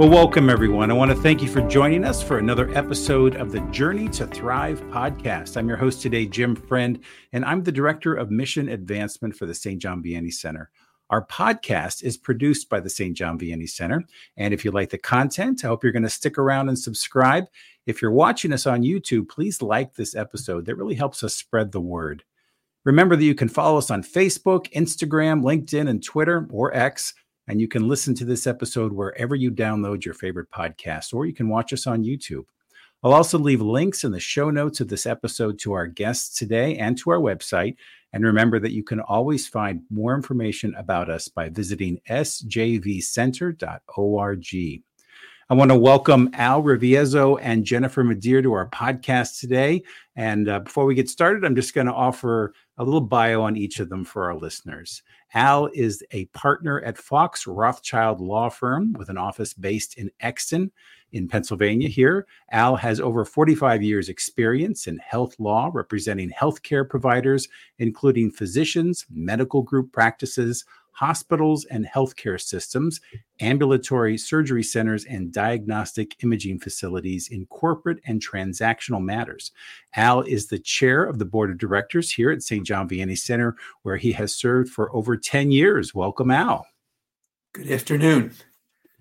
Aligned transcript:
Well, 0.00 0.08
welcome 0.08 0.48
everyone. 0.48 0.90
I 0.90 0.94
want 0.94 1.10
to 1.10 1.14
thank 1.14 1.42
you 1.42 1.48
for 1.48 1.60
joining 1.60 2.06
us 2.06 2.22
for 2.22 2.38
another 2.38 2.70
episode 2.74 3.36
of 3.36 3.52
the 3.52 3.60
Journey 3.70 4.08
to 4.08 4.26
Thrive 4.26 4.80
podcast. 4.84 5.58
I'm 5.58 5.68
your 5.68 5.76
host 5.76 6.00
today, 6.00 6.24
Jim 6.24 6.56
Friend, 6.56 6.98
and 7.34 7.44
I'm 7.44 7.62
the 7.62 7.70
Director 7.70 8.14
of 8.14 8.30
Mission 8.30 8.70
Advancement 8.70 9.36
for 9.36 9.44
the 9.44 9.52
St. 9.52 9.78
John 9.78 10.02
Vianney 10.02 10.32
Center. 10.32 10.70
Our 11.10 11.26
podcast 11.26 12.02
is 12.02 12.16
produced 12.16 12.70
by 12.70 12.80
the 12.80 12.88
St. 12.88 13.14
John 13.14 13.38
Vianney 13.38 13.68
Center. 13.68 14.02
And 14.38 14.54
if 14.54 14.64
you 14.64 14.70
like 14.70 14.88
the 14.88 14.96
content, 14.96 15.66
I 15.66 15.68
hope 15.68 15.84
you're 15.84 15.92
going 15.92 16.02
to 16.04 16.08
stick 16.08 16.38
around 16.38 16.70
and 16.70 16.78
subscribe. 16.78 17.44
If 17.84 18.00
you're 18.00 18.10
watching 18.10 18.54
us 18.54 18.66
on 18.66 18.80
YouTube, 18.80 19.28
please 19.28 19.60
like 19.60 19.96
this 19.96 20.16
episode. 20.16 20.64
That 20.64 20.76
really 20.76 20.94
helps 20.94 21.22
us 21.22 21.34
spread 21.34 21.72
the 21.72 21.80
word. 21.82 22.24
Remember 22.86 23.16
that 23.16 23.24
you 23.24 23.34
can 23.34 23.50
follow 23.50 23.76
us 23.76 23.90
on 23.90 24.02
Facebook, 24.02 24.72
Instagram, 24.72 25.42
LinkedIn, 25.42 25.90
and 25.90 26.02
Twitter 26.02 26.48
or 26.50 26.74
X 26.74 27.12
and 27.50 27.60
you 27.60 27.66
can 27.66 27.88
listen 27.88 28.14
to 28.14 28.24
this 28.24 28.46
episode 28.46 28.92
wherever 28.92 29.34
you 29.34 29.50
download 29.50 30.04
your 30.04 30.14
favorite 30.14 30.48
podcast, 30.52 31.12
or 31.12 31.26
you 31.26 31.34
can 31.34 31.48
watch 31.48 31.72
us 31.72 31.84
on 31.84 32.04
YouTube. 32.04 32.44
I'll 33.02 33.12
also 33.12 33.40
leave 33.40 33.60
links 33.60 34.04
in 34.04 34.12
the 34.12 34.20
show 34.20 34.50
notes 34.50 34.80
of 34.80 34.86
this 34.86 35.04
episode 35.04 35.58
to 35.60 35.72
our 35.72 35.88
guests 35.88 36.38
today 36.38 36.76
and 36.76 36.96
to 36.98 37.10
our 37.10 37.18
website. 37.18 37.74
And 38.12 38.24
remember 38.24 38.60
that 38.60 38.70
you 38.70 38.84
can 38.84 39.00
always 39.00 39.48
find 39.48 39.82
more 39.90 40.14
information 40.14 40.76
about 40.76 41.10
us 41.10 41.26
by 41.26 41.48
visiting 41.48 42.00
sjvcenter.org. 42.08 44.89
I 45.50 45.54
want 45.54 45.72
to 45.72 45.76
welcome 45.76 46.30
Al 46.34 46.62
Riviezzo 46.62 47.36
and 47.38 47.64
Jennifer 47.64 48.04
Madere 48.04 48.40
to 48.40 48.52
our 48.52 48.68
podcast 48.68 49.40
today. 49.40 49.82
And 50.14 50.48
uh, 50.48 50.60
before 50.60 50.84
we 50.84 50.94
get 50.94 51.08
started, 51.08 51.44
I'm 51.44 51.56
just 51.56 51.74
going 51.74 51.88
to 51.88 51.92
offer 51.92 52.54
a 52.78 52.84
little 52.84 53.00
bio 53.00 53.42
on 53.42 53.56
each 53.56 53.80
of 53.80 53.88
them 53.88 54.04
for 54.04 54.26
our 54.26 54.36
listeners. 54.36 55.02
Al 55.34 55.66
is 55.74 56.04
a 56.12 56.26
partner 56.26 56.80
at 56.82 56.96
Fox 56.96 57.48
Rothschild 57.48 58.20
Law 58.20 58.48
Firm 58.48 58.92
with 58.92 59.08
an 59.08 59.18
office 59.18 59.52
based 59.52 59.98
in 59.98 60.08
Exton 60.20 60.70
in 61.12 61.28
Pennsylvania 61.28 61.88
here. 61.88 62.26
Al 62.52 62.76
has 62.76 63.00
over 63.00 63.24
45 63.24 63.82
years 63.82 64.08
experience 64.08 64.86
in 64.86 64.98
health 64.98 65.34
law 65.38 65.70
representing 65.72 66.30
healthcare 66.30 66.88
providers 66.88 67.48
including 67.78 68.30
physicians, 68.30 69.06
medical 69.10 69.62
group 69.62 69.92
practices, 69.92 70.64
hospitals 70.92 71.64
and 71.66 71.86
healthcare 71.86 72.40
systems, 72.40 73.00
ambulatory 73.40 74.18
surgery 74.18 74.62
centers, 74.62 75.04
and 75.06 75.32
diagnostic 75.32 76.22
imaging 76.22 76.58
facilities 76.58 77.28
in 77.28 77.46
corporate 77.46 77.98
and 78.04 78.22
transactional 78.22 79.02
matters. 79.02 79.52
Al 79.96 80.20
is 80.22 80.48
the 80.48 80.58
chair 80.58 81.04
of 81.04 81.18
the 81.18 81.24
board 81.24 81.50
of 81.50 81.58
directors 81.58 82.10
here 82.10 82.30
at 82.30 82.42
St. 82.42 82.66
John 82.66 82.88
Vianney 82.88 83.16
Center, 83.16 83.56
where 83.82 83.96
he 83.96 84.12
has 84.12 84.34
served 84.34 84.70
for 84.70 84.94
over 84.94 85.16
10 85.16 85.50
years. 85.50 85.94
Welcome, 85.94 86.30
Al. 86.30 86.66
Good 87.54 87.70
afternoon. 87.70 88.32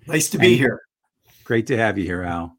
Nice 0.07 0.29
to 0.29 0.37
be 0.37 0.47
and 0.47 0.55
here. 0.55 0.81
Great 1.49 1.65
to 1.65 1.77
have 1.77 1.97
you 1.97 2.03
here, 2.03 2.21
Al. 2.21 2.55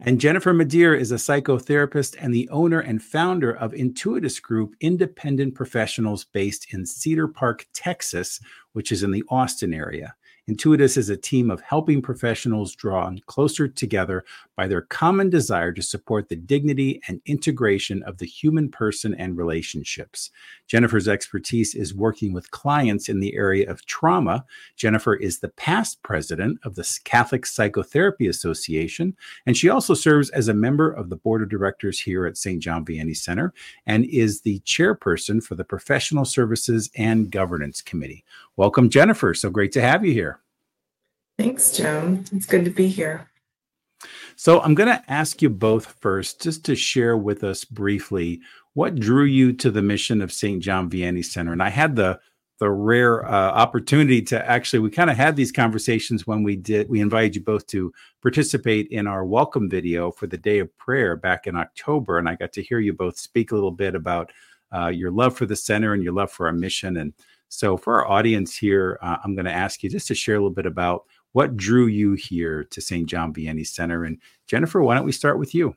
And 0.00 0.20
Jennifer 0.20 0.52
Madere 0.52 1.00
is 1.00 1.10
a 1.10 1.14
psychotherapist 1.14 2.14
and 2.20 2.34
the 2.34 2.46
owner 2.50 2.78
and 2.78 3.02
founder 3.02 3.50
of 3.50 3.72
Intuitus 3.72 4.38
Group, 4.38 4.74
independent 4.82 5.54
professionals 5.54 6.24
based 6.24 6.74
in 6.74 6.84
Cedar 6.84 7.26
Park, 7.26 7.66
Texas, 7.72 8.40
which 8.74 8.92
is 8.92 9.02
in 9.02 9.12
the 9.12 9.24
Austin 9.30 9.72
area. 9.72 10.14
Intuitus 10.46 10.98
is 10.98 11.08
a 11.08 11.16
team 11.16 11.50
of 11.50 11.62
helping 11.62 12.02
professionals 12.02 12.74
drawn 12.74 13.18
closer 13.24 13.66
together 13.66 14.26
by 14.56 14.66
their 14.66 14.82
common 14.82 15.30
desire 15.30 15.72
to 15.72 15.80
support 15.80 16.28
the 16.28 16.36
dignity 16.36 17.00
and 17.08 17.22
integration 17.24 18.02
of 18.02 18.18
the 18.18 18.26
human 18.26 18.68
person 18.68 19.14
and 19.14 19.38
relationships. 19.38 20.30
Jennifer's 20.66 21.08
expertise 21.08 21.74
is 21.74 21.94
working 21.94 22.34
with 22.34 22.50
clients 22.50 23.08
in 23.08 23.20
the 23.20 23.34
area 23.34 23.70
of 23.70 23.86
trauma. 23.86 24.44
Jennifer 24.76 25.14
is 25.14 25.38
the 25.38 25.48
past 25.48 26.02
president 26.02 26.58
of 26.62 26.74
the 26.74 26.98
Catholic 27.04 27.46
Psychotherapy 27.46 28.26
Association, 28.26 29.16
and 29.46 29.56
she 29.56 29.70
also 29.70 29.94
serves 29.94 30.28
as 30.30 30.48
a 30.48 30.54
member 30.54 30.90
of 30.92 31.08
the 31.08 31.16
board 31.16 31.40
of 31.40 31.48
directors 31.48 31.98
here 31.98 32.26
at 32.26 32.36
St. 32.36 32.62
John 32.62 32.84
Vianney 32.84 33.16
Center 33.16 33.54
and 33.86 34.04
is 34.04 34.42
the 34.42 34.60
chairperson 34.60 35.42
for 35.42 35.54
the 35.54 35.64
Professional 35.64 36.26
Services 36.26 36.90
and 36.96 37.30
Governance 37.30 37.80
Committee. 37.80 38.26
Welcome, 38.56 38.90
Jennifer. 38.90 39.32
So 39.32 39.48
great 39.48 39.72
to 39.72 39.80
have 39.80 40.04
you 40.04 40.12
here. 40.12 40.33
Thanks, 41.38 41.72
Jim. 41.72 42.24
It's 42.32 42.46
good 42.46 42.64
to 42.64 42.70
be 42.70 42.88
here. 42.88 43.28
So, 44.36 44.60
I'm 44.60 44.74
going 44.74 44.88
to 44.88 45.02
ask 45.08 45.42
you 45.42 45.50
both 45.50 45.86
first 46.00 46.42
just 46.42 46.64
to 46.66 46.76
share 46.76 47.16
with 47.16 47.44
us 47.44 47.64
briefly 47.64 48.40
what 48.74 48.96
drew 48.96 49.24
you 49.24 49.52
to 49.54 49.70
the 49.70 49.82
mission 49.82 50.20
of 50.20 50.32
St. 50.32 50.62
John 50.62 50.90
Vianney 50.90 51.24
Center. 51.24 51.52
And 51.52 51.62
I 51.62 51.70
had 51.70 51.96
the 51.96 52.20
the 52.60 52.70
rare 52.70 53.26
uh, 53.26 53.50
opportunity 53.50 54.22
to 54.22 54.48
actually 54.48 54.78
we 54.78 54.90
kind 54.90 55.10
of 55.10 55.16
had 55.16 55.34
these 55.34 55.50
conversations 55.50 56.26
when 56.26 56.42
we 56.42 56.54
did 56.54 56.88
we 56.88 57.00
invited 57.00 57.34
you 57.34 57.42
both 57.42 57.66
to 57.66 57.92
participate 58.22 58.86
in 58.88 59.06
our 59.06 59.24
welcome 59.24 59.68
video 59.68 60.10
for 60.10 60.26
the 60.26 60.38
day 60.38 60.60
of 60.60 60.78
prayer 60.78 61.16
back 61.16 61.46
in 61.46 61.56
october 61.56 62.16
and 62.18 62.28
i 62.28 62.36
got 62.36 62.52
to 62.52 62.62
hear 62.62 62.78
you 62.78 62.92
both 62.92 63.18
speak 63.18 63.50
a 63.50 63.54
little 63.54 63.72
bit 63.72 63.94
about 63.94 64.30
uh, 64.72 64.86
your 64.86 65.10
love 65.10 65.36
for 65.36 65.46
the 65.46 65.56
center 65.56 65.94
and 65.94 66.02
your 66.02 66.12
love 66.12 66.30
for 66.30 66.46
our 66.46 66.52
mission 66.52 66.98
and 66.98 67.12
so 67.48 67.76
for 67.76 68.00
our 68.00 68.08
audience 68.08 68.56
here 68.56 68.98
uh, 69.02 69.16
i'm 69.24 69.34
going 69.34 69.44
to 69.44 69.52
ask 69.52 69.82
you 69.82 69.90
just 69.90 70.06
to 70.06 70.14
share 70.14 70.36
a 70.36 70.38
little 70.38 70.48
bit 70.48 70.66
about 70.66 71.04
what 71.34 71.56
drew 71.56 71.86
you 71.86 72.12
here 72.12 72.62
to 72.62 72.80
St. 72.80 73.06
John 73.06 73.34
Vianney 73.34 73.66
Center? 73.66 74.04
And 74.04 74.18
Jennifer, 74.46 74.80
why 74.80 74.94
don't 74.94 75.04
we 75.04 75.12
start 75.12 75.36
with 75.36 75.52
you? 75.52 75.74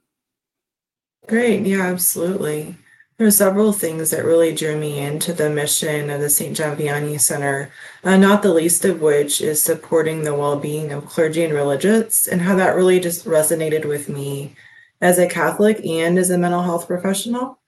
Great. 1.27 1.65
Yeah, 1.65 1.81
absolutely. 1.81 2.75
There 3.17 3.25
are 3.25 3.31
several 3.31 3.73
things 3.73 4.11
that 4.11 4.23
really 4.23 4.53
drew 4.53 4.77
me 4.77 4.99
into 4.99 5.33
the 5.33 5.49
mission 5.49 6.11
of 6.11 6.21
the 6.21 6.29
St. 6.29 6.55
John 6.55 6.77
Vianney 6.77 7.19
Center, 7.19 7.71
uh, 8.03 8.17
not 8.17 8.43
the 8.43 8.53
least 8.53 8.85
of 8.85 9.01
which 9.01 9.41
is 9.41 9.61
supporting 9.61 10.21
the 10.21 10.35
well 10.35 10.59
being 10.59 10.91
of 10.91 11.07
clergy 11.07 11.43
and 11.43 11.55
religious, 11.55 12.27
and 12.27 12.39
how 12.39 12.55
that 12.55 12.75
really 12.75 12.99
just 12.99 13.25
resonated 13.25 13.85
with 13.85 14.09
me 14.09 14.55
as 15.01 15.17
a 15.17 15.27
Catholic 15.27 15.83
and 15.83 16.19
as 16.19 16.29
a 16.29 16.37
mental 16.37 16.61
health 16.61 16.85
professional. 16.85 17.59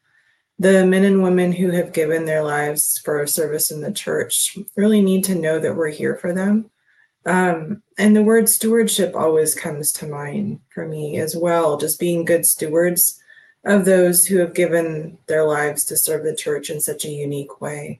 The 0.59 0.85
men 0.85 1.05
and 1.05 1.23
women 1.23 1.53
who 1.53 1.71
have 1.71 1.91
given 1.91 2.25
their 2.25 2.43
lives 2.43 3.01
for 3.03 3.25
service 3.25 3.71
in 3.71 3.81
the 3.81 3.91
church 3.91 4.55
really 4.77 5.01
need 5.01 5.23
to 5.23 5.33
know 5.33 5.57
that 5.57 5.75
we're 5.75 5.89
here 5.89 6.15
for 6.15 6.33
them 6.33 6.69
um, 7.25 7.81
and 7.97 8.15
the 8.15 8.23
word 8.23 8.47
stewardship 8.49 9.15
always 9.15 9.53
comes 9.53 9.91
to 9.93 10.07
mind 10.07 10.59
for 10.69 10.87
me 10.87 11.17
as 11.17 11.35
well, 11.35 11.77
just 11.77 11.99
being 11.99 12.25
good 12.25 12.45
stewards 12.45 13.19
of 13.65 13.85
those 13.85 14.25
who 14.25 14.37
have 14.37 14.53
given 14.53 15.17
their 15.27 15.45
lives 15.45 15.85
to 15.85 15.97
serve 15.97 16.23
the 16.23 16.35
church 16.35 16.69
in 16.69 16.79
such 16.79 17.05
a 17.05 17.09
unique 17.09 17.61
way. 17.61 17.99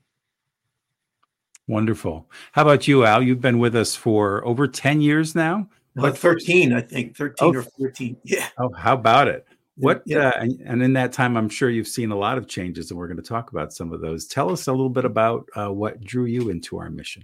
Wonderful. 1.68 2.28
How 2.53 2.63
about 2.63 2.88
you, 2.88 3.06
Al? 3.06 3.22
You've 3.22 3.41
been 3.41 3.59
with 3.59 3.75
us 3.75 3.96
for 3.96 4.44
over 4.46 4.68
10 4.68 5.02
years 5.02 5.36
now? 5.36 5.69
Like 5.96 6.16
13, 6.16 6.72
I 6.72 6.81
think, 6.81 7.16
13 7.18 7.36
oh, 7.56 7.59
or 7.59 7.63
14. 7.63 8.16
Yeah. 8.24 8.47
Oh, 8.57 8.72
how 8.74 8.94
about 8.94 9.28
it? 9.28 9.46
What 9.75 10.01
yeah. 10.06 10.30
uh, 10.30 10.40
and, 10.40 10.62
and, 10.66 10.84
in 10.84 10.94
that 10.94 11.13
time, 11.13 11.38
I'm 11.38 11.50
sure 11.50 11.69
you've 11.69 11.88
seen 11.88 12.12
a 12.12 12.18
lot 12.18 12.38
of 12.38 12.47
changes, 12.47 12.90
and 12.90 12.97
we're 12.97 13.07
going 13.07 13.18
to 13.18 13.24
talk 13.24 13.51
about 13.51 13.72
some 13.72 13.94
of 13.94 14.01
those. 14.01 14.28
Tell 14.28 14.51
us 14.51 14.68
a 14.68 14.72
little 14.72 14.90
bit 14.90 15.06
about 15.06 15.47
uh, 15.56 15.72
what 15.72 16.01
drew 16.01 16.25
you 16.25 16.50
into 16.50 16.78
our 16.80 16.90
mission. 16.90 17.24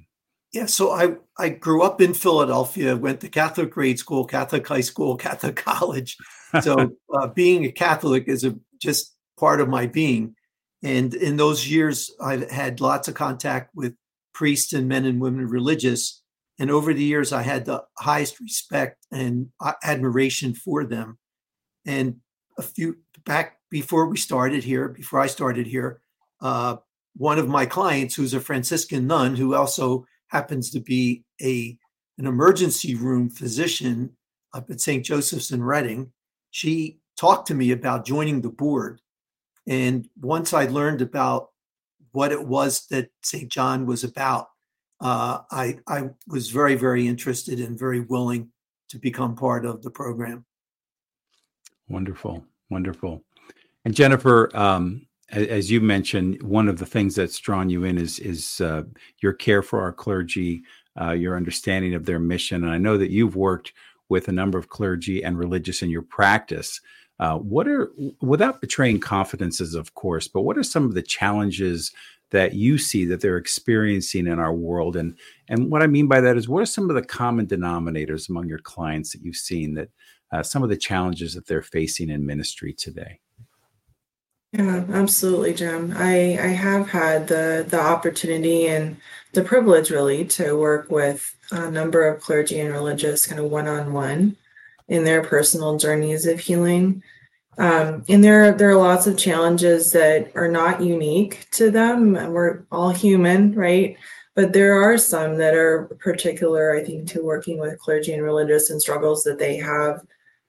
Yeah, 0.55 0.67
so 0.67 0.91
I 0.91 1.17
I 1.37 1.49
grew 1.49 1.83
up 1.83 1.99
in 1.99 2.13
Philadelphia, 2.13 2.95
went 2.95 3.19
to 3.19 3.27
Catholic 3.27 3.71
grade 3.71 3.99
school, 3.99 4.23
Catholic 4.23 4.65
high 4.65 4.79
school, 4.79 5.17
Catholic 5.27 5.57
college. 5.57 6.15
So 6.61 6.95
uh, 7.13 7.27
being 7.27 7.65
a 7.65 7.71
Catholic 7.73 8.29
is 8.29 8.45
a, 8.45 8.55
just 8.81 9.13
part 9.37 9.59
of 9.59 9.67
my 9.67 9.85
being. 9.85 10.33
And 10.81 11.13
in 11.13 11.35
those 11.35 11.67
years, 11.67 12.09
I've 12.21 12.49
had 12.49 12.79
lots 12.79 13.09
of 13.09 13.15
contact 13.15 13.71
with 13.75 13.95
priests 14.33 14.71
and 14.71 14.87
men 14.87 15.03
and 15.03 15.19
women 15.19 15.45
religious. 15.45 16.21
And 16.57 16.71
over 16.71 16.93
the 16.93 17.03
years, 17.03 17.33
I 17.33 17.41
had 17.41 17.65
the 17.65 17.83
highest 17.97 18.39
respect 18.39 19.05
and 19.11 19.49
uh, 19.59 19.73
admiration 19.83 20.53
for 20.53 20.85
them. 20.85 21.17
And 21.85 22.21
a 22.57 22.61
few 22.61 22.99
back 23.25 23.57
before 23.69 24.05
we 24.05 24.15
started 24.15 24.63
here, 24.63 24.87
before 24.87 25.19
I 25.19 25.27
started 25.27 25.67
here, 25.67 25.99
uh, 26.39 26.77
one 27.17 27.39
of 27.39 27.49
my 27.49 27.65
clients, 27.65 28.15
who's 28.15 28.33
a 28.33 28.39
Franciscan 28.39 29.05
nun, 29.05 29.35
who 29.35 29.53
also 29.53 30.05
happens 30.35 30.69
to 30.69 30.81
be 30.81 31.23
a 31.41 31.77
an 32.17 32.27
emergency 32.27 32.95
room 32.95 33.29
physician 33.29 34.11
up 34.53 34.69
at 34.69 34.81
St. 34.81 35.03
Joseph's 35.05 35.51
in 35.51 35.63
Reading. 35.63 36.11
She 36.51 36.99
talked 37.17 37.47
to 37.47 37.53
me 37.53 37.71
about 37.71 38.05
joining 38.05 38.41
the 38.41 38.49
board. 38.49 39.01
And 39.67 40.07
once 40.19 40.53
I 40.53 40.65
learned 40.65 41.01
about 41.01 41.49
what 42.11 42.31
it 42.31 42.45
was 42.47 42.85
that 42.87 43.09
St. 43.23 43.49
John 43.49 43.85
was 43.85 44.03
about, 44.03 44.47
uh, 45.01 45.39
I, 45.51 45.77
I 45.87 46.09
was 46.27 46.49
very, 46.49 46.75
very 46.75 47.07
interested 47.07 47.59
and 47.59 47.77
very 47.79 48.01
willing 48.01 48.49
to 48.89 48.97
become 48.97 49.35
part 49.35 49.65
of 49.65 49.81
the 49.83 49.91
program. 49.91 50.45
Wonderful, 51.89 52.45
wonderful. 52.69 53.23
And 53.83 53.93
Jennifer, 53.93 54.49
um, 54.55 55.04
as 55.29 55.71
you 55.71 55.81
mentioned, 55.81 56.41
one 56.43 56.67
of 56.67 56.77
the 56.77 56.85
things 56.85 57.15
that's 57.15 57.39
drawn 57.39 57.69
you 57.69 57.83
in 57.83 57.97
is 57.97 58.19
is 58.19 58.61
uh, 58.61 58.83
your 59.21 59.33
care 59.33 59.61
for 59.61 59.81
our 59.81 59.91
clergy, 59.91 60.63
uh, 60.99 61.11
your 61.11 61.35
understanding 61.35 61.93
of 61.93 62.05
their 62.05 62.19
mission, 62.19 62.63
and 62.63 62.71
I 62.71 62.77
know 62.77 62.97
that 62.97 63.11
you've 63.11 63.35
worked 63.35 63.73
with 64.09 64.27
a 64.27 64.31
number 64.31 64.57
of 64.57 64.69
clergy 64.69 65.23
and 65.23 65.37
religious 65.37 65.81
in 65.81 65.89
your 65.89 66.03
practice. 66.03 66.79
Uh, 67.19 67.37
what 67.37 67.67
are, 67.67 67.91
without 68.21 68.61
betraying 68.61 68.99
confidences, 68.99 69.73
of 69.73 69.95
course, 69.95 70.27
but 70.27 70.41
what 70.41 70.57
are 70.57 70.63
some 70.63 70.83
of 70.83 70.93
the 70.93 71.01
challenges 71.01 71.91
that 72.31 72.53
you 72.53 72.77
see 72.77 73.05
that 73.05 73.21
they're 73.21 73.37
experiencing 73.37 74.27
in 74.27 74.37
our 74.37 74.53
world? 74.53 74.95
And 74.95 75.17
and 75.47 75.71
what 75.71 75.81
i 75.81 75.87
mean 75.87 76.07
by 76.07 76.21
that 76.21 76.37
is 76.37 76.47
what 76.49 76.61
are 76.61 76.65
some 76.65 76.89
of 76.89 76.95
the 76.95 77.03
common 77.03 77.47
denominators 77.47 78.29
among 78.29 78.47
your 78.47 78.59
clients 78.59 79.11
that 79.11 79.21
you've 79.21 79.35
seen 79.35 79.73
that 79.75 79.89
uh, 80.31 80.43
some 80.43 80.63
of 80.63 80.69
the 80.69 80.77
challenges 80.77 81.33
that 81.33 81.47
they're 81.47 81.61
facing 81.61 82.09
in 82.09 82.25
ministry 82.25 82.73
today 82.73 83.19
yeah, 84.57 84.85
absolutely, 84.93 85.53
Jim. 85.53 85.93
I, 85.97 86.37
I 86.39 86.47
have 86.47 86.89
had 86.89 87.27
the 87.27 87.65
the 87.67 87.79
opportunity 87.79 88.67
and 88.67 88.97
the 89.33 89.43
privilege 89.43 89.89
really 89.89 90.25
to 90.25 90.57
work 90.57 90.89
with 90.89 91.35
a 91.51 91.69
number 91.69 92.07
of 92.07 92.21
clergy 92.21 92.59
and 92.59 92.71
religious 92.71 93.27
kind 93.27 93.39
of 93.39 93.51
one 93.51 93.67
on 93.67 93.91
one 93.91 94.37
in 94.87 95.03
their 95.03 95.23
personal 95.23 95.77
journeys 95.77 96.25
of 96.25 96.39
healing. 96.39 97.03
Um, 97.57 98.03
and 98.09 98.23
there 98.23 98.53
there 98.53 98.69
are 98.69 98.77
lots 98.77 99.07
of 99.07 99.17
challenges 99.17 99.91
that 99.91 100.31
are 100.35 100.47
not 100.49 100.81
unique 100.81 101.47
to 101.51 101.69
them. 101.71 102.15
and 102.15 102.33
We're 102.33 102.63
all 102.71 102.91
human, 102.91 103.53
right? 103.55 103.97
But 104.35 104.53
there 104.53 104.81
are 104.81 104.97
some 104.97 105.37
that 105.37 105.53
are 105.55 105.85
particular, 105.99 106.75
I 106.75 106.83
think, 106.83 107.09
to 107.09 107.23
working 107.23 107.59
with 107.59 107.79
clergy 107.79 108.13
and 108.13 108.23
religious 108.23 108.69
and 108.69 108.81
struggles 108.81 109.23
that 109.23 109.39
they 109.39 109.57
have 109.57 110.01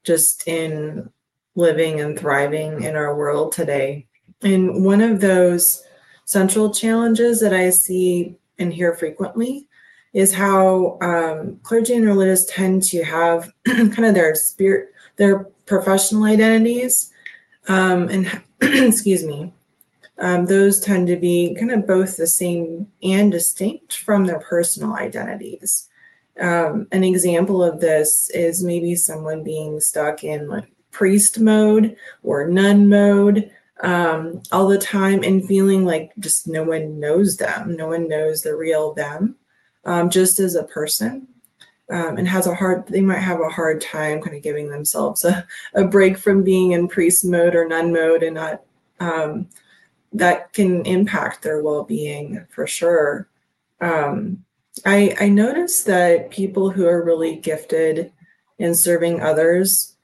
just 0.04 0.46
in 0.46 1.10
living 1.56 2.00
and 2.00 2.18
thriving 2.18 2.82
in 2.82 2.94
our 2.94 3.16
world 3.16 3.52
today. 3.52 4.06
And 4.42 4.84
one 4.84 5.00
of 5.00 5.20
those 5.20 5.82
central 6.26 6.72
challenges 6.72 7.40
that 7.40 7.52
I 7.52 7.70
see 7.70 8.36
and 8.58 8.72
hear 8.72 8.94
frequently 8.94 9.66
is 10.12 10.32
how 10.32 10.98
um, 11.00 11.58
clergy 11.62 11.94
and 11.94 12.06
religious 12.06 12.46
tend 12.46 12.82
to 12.82 13.02
have 13.04 13.52
kind 13.66 14.04
of 14.04 14.14
their 14.14 14.34
spirit, 14.34 14.90
their 15.16 15.40
professional 15.66 16.24
identities, 16.24 17.12
um, 17.68 18.08
and 18.08 18.42
excuse 18.60 19.24
me, 19.24 19.52
um, 20.18 20.46
those 20.46 20.80
tend 20.80 21.08
to 21.08 21.16
be 21.16 21.54
kind 21.58 21.70
of 21.70 21.86
both 21.86 22.16
the 22.16 22.26
same 22.26 22.86
and 23.02 23.30
distinct 23.30 23.98
from 23.98 24.24
their 24.24 24.40
personal 24.40 24.94
identities. 24.94 25.88
Um, 26.40 26.86
an 26.92 27.04
example 27.04 27.62
of 27.62 27.80
this 27.80 28.30
is 28.30 28.62
maybe 28.62 28.94
someone 28.94 29.42
being 29.42 29.80
stuck 29.80 30.24
in 30.24 30.48
like 30.48 30.70
priest 30.96 31.38
mode 31.38 31.94
or 32.22 32.48
nun 32.48 32.88
mode 32.88 33.50
um, 33.82 34.42
all 34.50 34.66
the 34.66 34.78
time 34.78 35.22
and 35.22 35.46
feeling 35.46 35.84
like 35.84 36.10
just 36.18 36.48
no 36.48 36.62
one 36.62 36.98
knows 36.98 37.36
them, 37.36 37.76
no 37.76 37.88
one 37.88 38.08
knows 38.08 38.40
the 38.40 38.56
real 38.56 38.94
them, 38.94 39.36
um, 39.84 40.08
just 40.08 40.40
as 40.40 40.54
a 40.54 40.64
person. 40.64 41.28
Um, 41.88 42.16
and 42.16 42.26
has 42.26 42.48
a 42.48 42.54
hard, 42.54 42.88
they 42.88 43.02
might 43.02 43.18
have 43.18 43.40
a 43.40 43.48
hard 43.48 43.80
time 43.80 44.20
kind 44.20 44.34
of 44.34 44.42
giving 44.42 44.70
themselves 44.70 45.24
a, 45.24 45.46
a 45.74 45.84
break 45.84 46.18
from 46.18 46.42
being 46.42 46.72
in 46.72 46.88
priest 46.88 47.24
mode 47.24 47.54
or 47.54 47.68
nun 47.68 47.92
mode 47.92 48.24
and 48.24 48.34
not, 48.34 48.62
um, 48.98 49.48
that 50.12 50.52
can 50.52 50.84
impact 50.84 51.42
their 51.42 51.62
well 51.62 51.84
being 51.84 52.44
for 52.50 52.66
sure. 52.66 53.28
Um, 53.80 54.44
I, 54.84 55.14
I 55.20 55.28
noticed 55.28 55.86
that 55.86 56.30
people 56.30 56.70
who 56.70 56.86
are 56.86 57.04
really 57.04 57.36
gifted 57.36 58.12
in 58.58 58.74
serving 58.74 59.20
others 59.20 59.95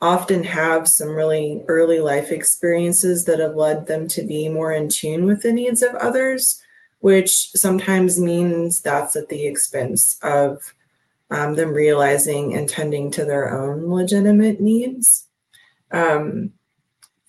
often 0.00 0.44
have 0.44 0.86
some 0.86 1.08
really 1.08 1.62
early 1.66 2.00
life 2.00 2.30
experiences 2.30 3.24
that 3.24 3.40
have 3.40 3.56
led 3.56 3.86
them 3.86 4.06
to 4.08 4.22
be 4.22 4.48
more 4.48 4.72
in 4.72 4.88
tune 4.88 5.24
with 5.24 5.42
the 5.42 5.52
needs 5.52 5.82
of 5.82 5.94
others, 5.96 6.62
which 7.00 7.50
sometimes 7.50 8.20
means 8.20 8.80
that's 8.80 9.16
at 9.16 9.28
the 9.28 9.46
expense 9.46 10.18
of 10.22 10.74
um, 11.30 11.54
them 11.54 11.74
realizing 11.74 12.54
and 12.54 12.68
tending 12.68 13.10
to 13.10 13.24
their 13.24 13.52
own 13.52 13.90
legitimate 13.90 14.60
needs. 14.60 15.26
Um, 15.90 16.52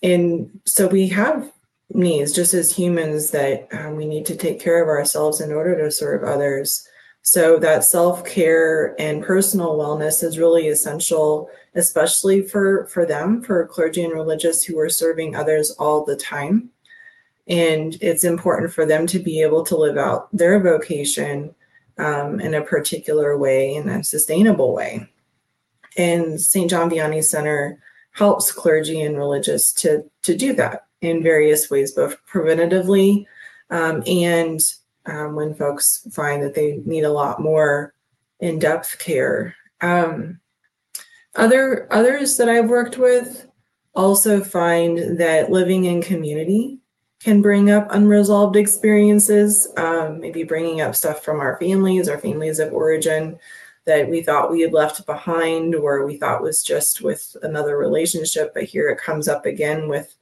and 0.01 0.61
so 0.65 0.87
we 0.87 1.07
have 1.09 1.51
needs 1.91 2.33
just 2.33 2.53
as 2.53 2.75
humans 2.75 3.31
that 3.31 3.67
um, 3.71 3.95
we 3.95 4.05
need 4.05 4.25
to 4.27 4.35
take 4.35 4.59
care 4.59 4.81
of 4.81 4.87
ourselves 4.87 5.41
in 5.41 5.51
order 5.51 5.77
to 5.77 5.91
serve 5.91 6.23
others. 6.23 6.87
So 7.21 7.59
that 7.59 7.83
self 7.83 8.25
care 8.25 8.95
and 8.99 9.23
personal 9.23 9.77
wellness 9.77 10.23
is 10.23 10.39
really 10.39 10.67
essential, 10.67 11.49
especially 11.75 12.41
for, 12.41 12.87
for 12.87 13.05
them, 13.05 13.41
for 13.41 13.67
clergy 13.67 14.03
and 14.03 14.13
religious 14.13 14.63
who 14.63 14.79
are 14.79 14.89
serving 14.89 15.35
others 15.35 15.71
all 15.71 16.05
the 16.05 16.15
time. 16.15 16.69
And 17.47 17.97
it's 18.01 18.23
important 18.23 18.71
for 18.71 18.85
them 18.85 19.07
to 19.07 19.19
be 19.19 19.41
able 19.41 19.65
to 19.65 19.75
live 19.75 19.97
out 19.97 20.29
their 20.35 20.59
vocation 20.59 21.53
um, 21.97 22.39
in 22.39 22.53
a 22.53 22.63
particular 22.63 23.37
way, 23.37 23.75
in 23.75 23.89
a 23.89 24.03
sustainable 24.03 24.73
way. 24.73 25.09
And 25.97 26.39
St. 26.39 26.69
John 26.69 26.89
Vianney 26.89 27.23
Center 27.23 27.81
helps 28.11 28.51
clergy 28.51 29.01
and 29.01 29.17
religious 29.17 29.73
to, 29.73 30.03
to 30.23 30.35
do 30.35 30.53
that 30.53 30.85
in 31.01 31.23
various 31.23 31.69
ways, 31.69 31.91
both 31.91 32.17
preventatively 32.25 33.25
um, 33.69 34.03
and 34.07 34.61
um, 35.05 35.35
when 35.35 35.53
folks 35.53 36.07
find 36.11 36.43
that 36.43 36.55
they 36.55 36.81
need 36.85 37.03
a 37.03 37.11
lot 37.11 37.41
more 37.41 37.93
in-depth 38.39 38.99
care. 38.99 39.55
Um, 39.81 40.39
other 41.35 41.87
others 41.91 42.37
that 42.37 42.49
I've 42.49 42.69
worked 42.69 42.97
with 42.97 43.47
also 43.95 44.43
find 44.43 45.17
that 45.19 45.51
living 45.51 45.85
in 45.85 46.01
community 46.01 46.79
can 47.19 47.41
bring 47.41 47.69
up 47.69 47.87
unresolved 47.91 48.55
experiences, 48.55 49.67
um, 49.77 50.19
maybe 50.19 50.43
bringing 50.43 50.81
up 50.81 50.95
stuff 50.95 51.23
from 51.23 51.39
our 51.39 51.57
families, 51.59 52.07
our 52.07 52.17
families 52.17 52.59
of 52.59 52.71
origin 52.71 53.37
that 53.85 54.09
we 54.09 54.21
thought 54.21 54.51
we 54.51 54.61
had 54.61 54.71
left 54.71 55.05
behind 55.05 55.75
or 55.75 56.05
we 56.05 56.17
thought 56.17 56.41
was 56.41 56.63
just 56.63 57.01
with 57.01 57.35
another 57.43 57.77
relationship, 57.77 58.53
but 58.53 58.63
here 58.63 58.89
it 58.89 58.99
comes 58.99 59.27
up 59.27 59.45
again 59.45 59.87
with 59.87 60.15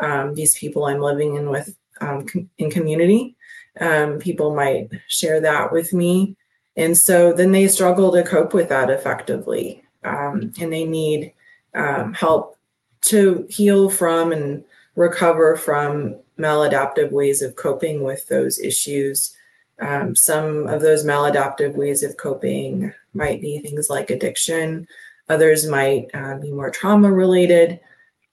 um, 0.00 0.34
these 0.34 0.54
people 0.56 0.86
I'm 0.86 1.00
living 1.00 1.36
in 1.36 1.50
with 1.50 1.76
um, 2.00 2.26
in 2.58 2.70
community. 2.70 3.36
Um, 3.78 4.18
people 4.18 4.54
might 4.54 4.90
share 5.08 5.40
that 5.40 5.72
with 5.72 5.92
me. 5.92 6.36
And 6.76 6.96
so 6.96 7.32
then 7.32 7.52
they 7.52 7.68
struggle 7.68 8.12
to 8.12 8.22
cope 8.22 8.54
with 8.54 8.68
that 8.68 8.90
effectively. 8.90 9.82
Um, 10.04 10.52
and 10.60 10.72
they 10.72 10.84
need 10.84 11.32
um, 11.74 12.14
help 12.14 12.56
to 13.02 13.46
heal 13.48 13.90
from 13.90 14.32
and 14.32 14.64
recover 14.96 15.56
from 15.56 16.16
maladaptive 16.38 17.10
ways 17.12 17.42
of 17.42 17.56
coping 17.56 18.02
with 18.02 18.26
those 18.28 18.58
issues. 18.58 19.36
Um, 19.80 20.14
some 20.14 20.66
of 20.66 20.82
those 20.82 21.04
maladaptive 21.04 21.74
ways 21.74 22.02
of 22.02 22.16
coping 22.16 22.92
might 23.14 23.40
be 23.40 23.58
things 23.58 23.88
like 23.88 24.10
addiction, 24.10 24.86
others 25.28 25.66
might 25.66 26.06
uh, 26.12 26.36
be 26.38 26.50
more 26.50 26.70
trauma 26.70 27.10
related, 27.10 27.80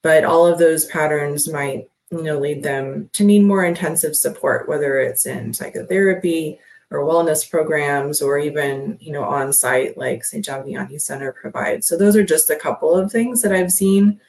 but 0.02 0.24
all 0.24 0.46
of 0.46 0.60
those 0.60 0.86
patterns 0.86 1.48
might 1.48 1.90
you 2.12 2.24
know 2.24 2.40
lead 2.40 2.64
them 2.64 3.10
to 3.14 3.24
need 3.24 3.44
more 3.44 3.66
intensive 3.66 4.16
support 4.16 4.68
whether 4.68 5.00
it's 5.00 5.26
in 5.26 5.54
psychotherapy 5.54 6.60
or 6.90 7.00
wellness 7.00 7.50
programs 7.50 8.22
or 8.22 8.40
even 8.40 8.98
you 9.02 9.12
know 9.12 9.24
on 9.24 9.52
site 9.52 9.98
like 9.98 10.24
st 10.24 10.46
john 10.46 10.64
vianney 10.64 11.00
center 11.00 11.34
provides. 11.34 11.88
So 11.88 11.98
those 11.98 12.16
are 12.16 12.24
just 12.24 12.50
a 12.50 12.56
couple 12.56 12.96
of 12.96 13.12
things 13.12 13.42
that 13.42 13.52
i've 13.52 13.72
seen 13.72 14.20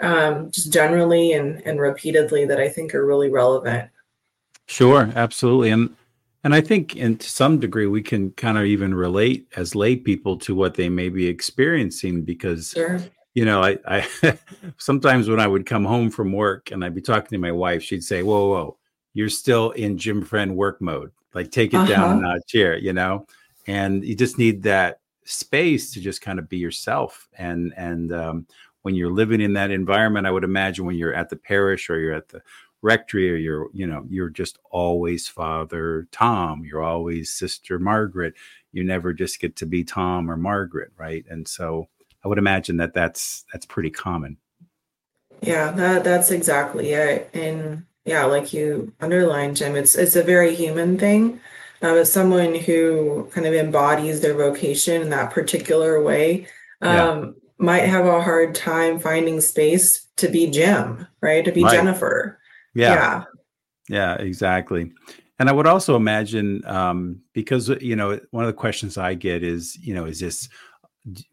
um, 0.00 0.50
just 0.50 0.72
generally 0.72 1.32
and, 1.32 1.60
and 1.66 1.80
repeatedly 1.80 2.44
that 2.46 2.60
i 2.60 2.68
think 2.68 2.94
are 2.94 3.06
really 3.06 3.30
relevant. 3.30 3.90
Sure 4.66 5.10
absolutely. 5.14 5.70
And 5.70 5.94
and 6.44 6.54
i 6.54 6.60
think 6.60 6.96
in 6.96 7.16
to 7.18 7.30
some 7.30 7.58
degree 7.60 7.86
we 7.86 8.02
can 8.02 8.32
kind 8.32 8.58
of 8.58 8.64
even 8.64 8.94
relate 8.94 9.48
as 9.56 9.74
lay 9.74 9.96
people 9.96 10.36
to 10.38 10.54
what 10.54 10.74
they 10.74 10.88
may 10.88 11.08
be 11.08 11.26
experiencing 11.26 12.22
because 12.22 12.70
sure 12.70 13.00
you 13.38 13.44
know, 13.44 13.62
I, 13.62 13.78
I 13.86 14.36
sometimes 14.78 15.28
when 15.28 15.38
I 15.38 15.46
would 15.46 15.64
come 15.64 15.84
home 15.84 16.10
from 16.10 16.32
work 16.32 16.72
and 16.72 16.84
I'd 16.84 16.96
be 16.96 17.00
talking 17.00 17.28
to 17.28 17.38
my 17.38 17.52
wife, 17.52 17.84
she'd 17.84 18.02
say, 18.02 18.24
"Whoa, 18.24 18.48
whoa, 18.48 18.78
you're 19.14 19.28
still 19.28 19.70
in 19.70 19.96
Jim 19.96 20.22
Friend 20.22 20.56
work 20.56 20.82
mode. 20.82 21.12
Like, 21.34 21.52
take 21.52 21.72
it 21.72 21.76
uh-huh. 21.76 21.86
down 21.86 22.18
a 22.18 22.20
notch 22.20 22.50
here," 22.50 22.74
you 22.74 22.92
know. 22.92 23.28
And 23.68 24.04
you 24.04 24.16
just 24.16 24.38
need 24.38 24.64
that 24.64 24.98
space 25.24 25.92
to 25.92 26.00
just 26.00 26.20
kind 26.20 26.40
of 26.40 26.48
be 26.48 26.58
yourself. 26.58 27.28
And 27.38 27.72
and 27.76 28.12
um, 28.12 28.46
when 28.82 28.96
you're 28.96 29.12
living 29.12 29.40
in 29.40 29.52
that 29.52 29.70
environment, 29.70 30.26
I 30.26 30.32
would 30.32 30.42
imagine 30.42 30.84
when 30.84 30.96
you're 30.96 31.14
at 31.14 31.28
the 31.28 31.36
parish 31.36 31.88
or 31.90 32.00
you're 32.00 32.14
at 32.14 32.30
the 32.30 32.42
rectory 32.82 33.30
or 33.30 33.36
you're 33.36 33.68
you 33.72 33.86
know 33.86 34.04
you're 34.10 34.30
just 34.30 34.58
always 34.72 35.28
Father 35.28 36.08
Tom. 36.10 36.64
You're 36.64 36.82
always 36.82 37.30
Sister 37.30 37.78
Margaret. 37.78 38.34
You 38.72 38.82
never 38.82 39.12
just 39.12 39.38
get 39.38 39.54
to 39.56 39.66
be 39.66 39.84
Tom 39.84 40.28
or 40.28 40.36
Margaret, 40.36 40.90
right? 40.96 41.24
And 41.30 41.46
so 41.46 41.86
I 42.24 42.28
would 42.28 42.38
imagine 42.38 42.78
that 42.78 42.94
that's 42.94 43.44
that's 43.52 43.66
pretty 43.66 43.90
common. 43.90 44.36
Yeah, 45.40 45.70
that 45.72 46.04
that's 46.04 46.30
exactly 46.30 46.92
it. 46.92 47.30
And 47.32 47.84
yeah, 48.04 48.24
like 48.24 48.52
you 48.52 48.92
underlined, 49.00 49.56
Jim, 49.56 49.76
it's 49.76 49.94
it's 49.94 50.16
a 50.16 50.22
very 50.22 50.54
human 50.54 50.98
thing. 50.98 51.40
Um, 51.80 51.96
as 51.96 52.12
someone 52.12 52.56
who 52.56 53.28
kind 53.32 53.46
of 53.46 53.54
embodies 53.54 54.20
their 54.20 54.34
vocation 54.34 55.00
in 55.00 55.10
that 55.10 55.30
particular 55.30 56.02
way, 56.02 56.48
um, 56.82 56.90
yeah. 56.90 57.24
might 57.58 57.84
have 57.84 58.04
a 58.04 58.20
hard 58.20 58.56
time 58.56 58.98
finding 58.98 59.40
space 59.40 60.06
to 60.16 60.28
be 60.28 60.50
Jim, 60.50 61.06
right? 61.20 61.44
To 61.44 61.52
be 61.52 61.62
right. 61.62 61.72
Jennifer. 61.72 62.40
Yeah. 62.74 62.94
yeah. 62.94 63.24
Yeah, 63.88 64.14
exactly. 64.16 64.92
And 65.38 65.48
I 65.48 65.52
would 65.52 65.66
also 65.66 65.94
imagine 65.94 66.62
um, 66.66 67.20
because 67.32 67.68
you 67.80 67.94
know 67.94 68.18
one 68.30 68.44
of 68.44 68.48
the 68.48 68.58
questions 68.58 68.98
I 68.98 69.14
get 69.14 69.42
is 69.42 69.76
you 69.76 69.94
know 69.94 70.04
is 70.04 70.20
this 70.20 70.48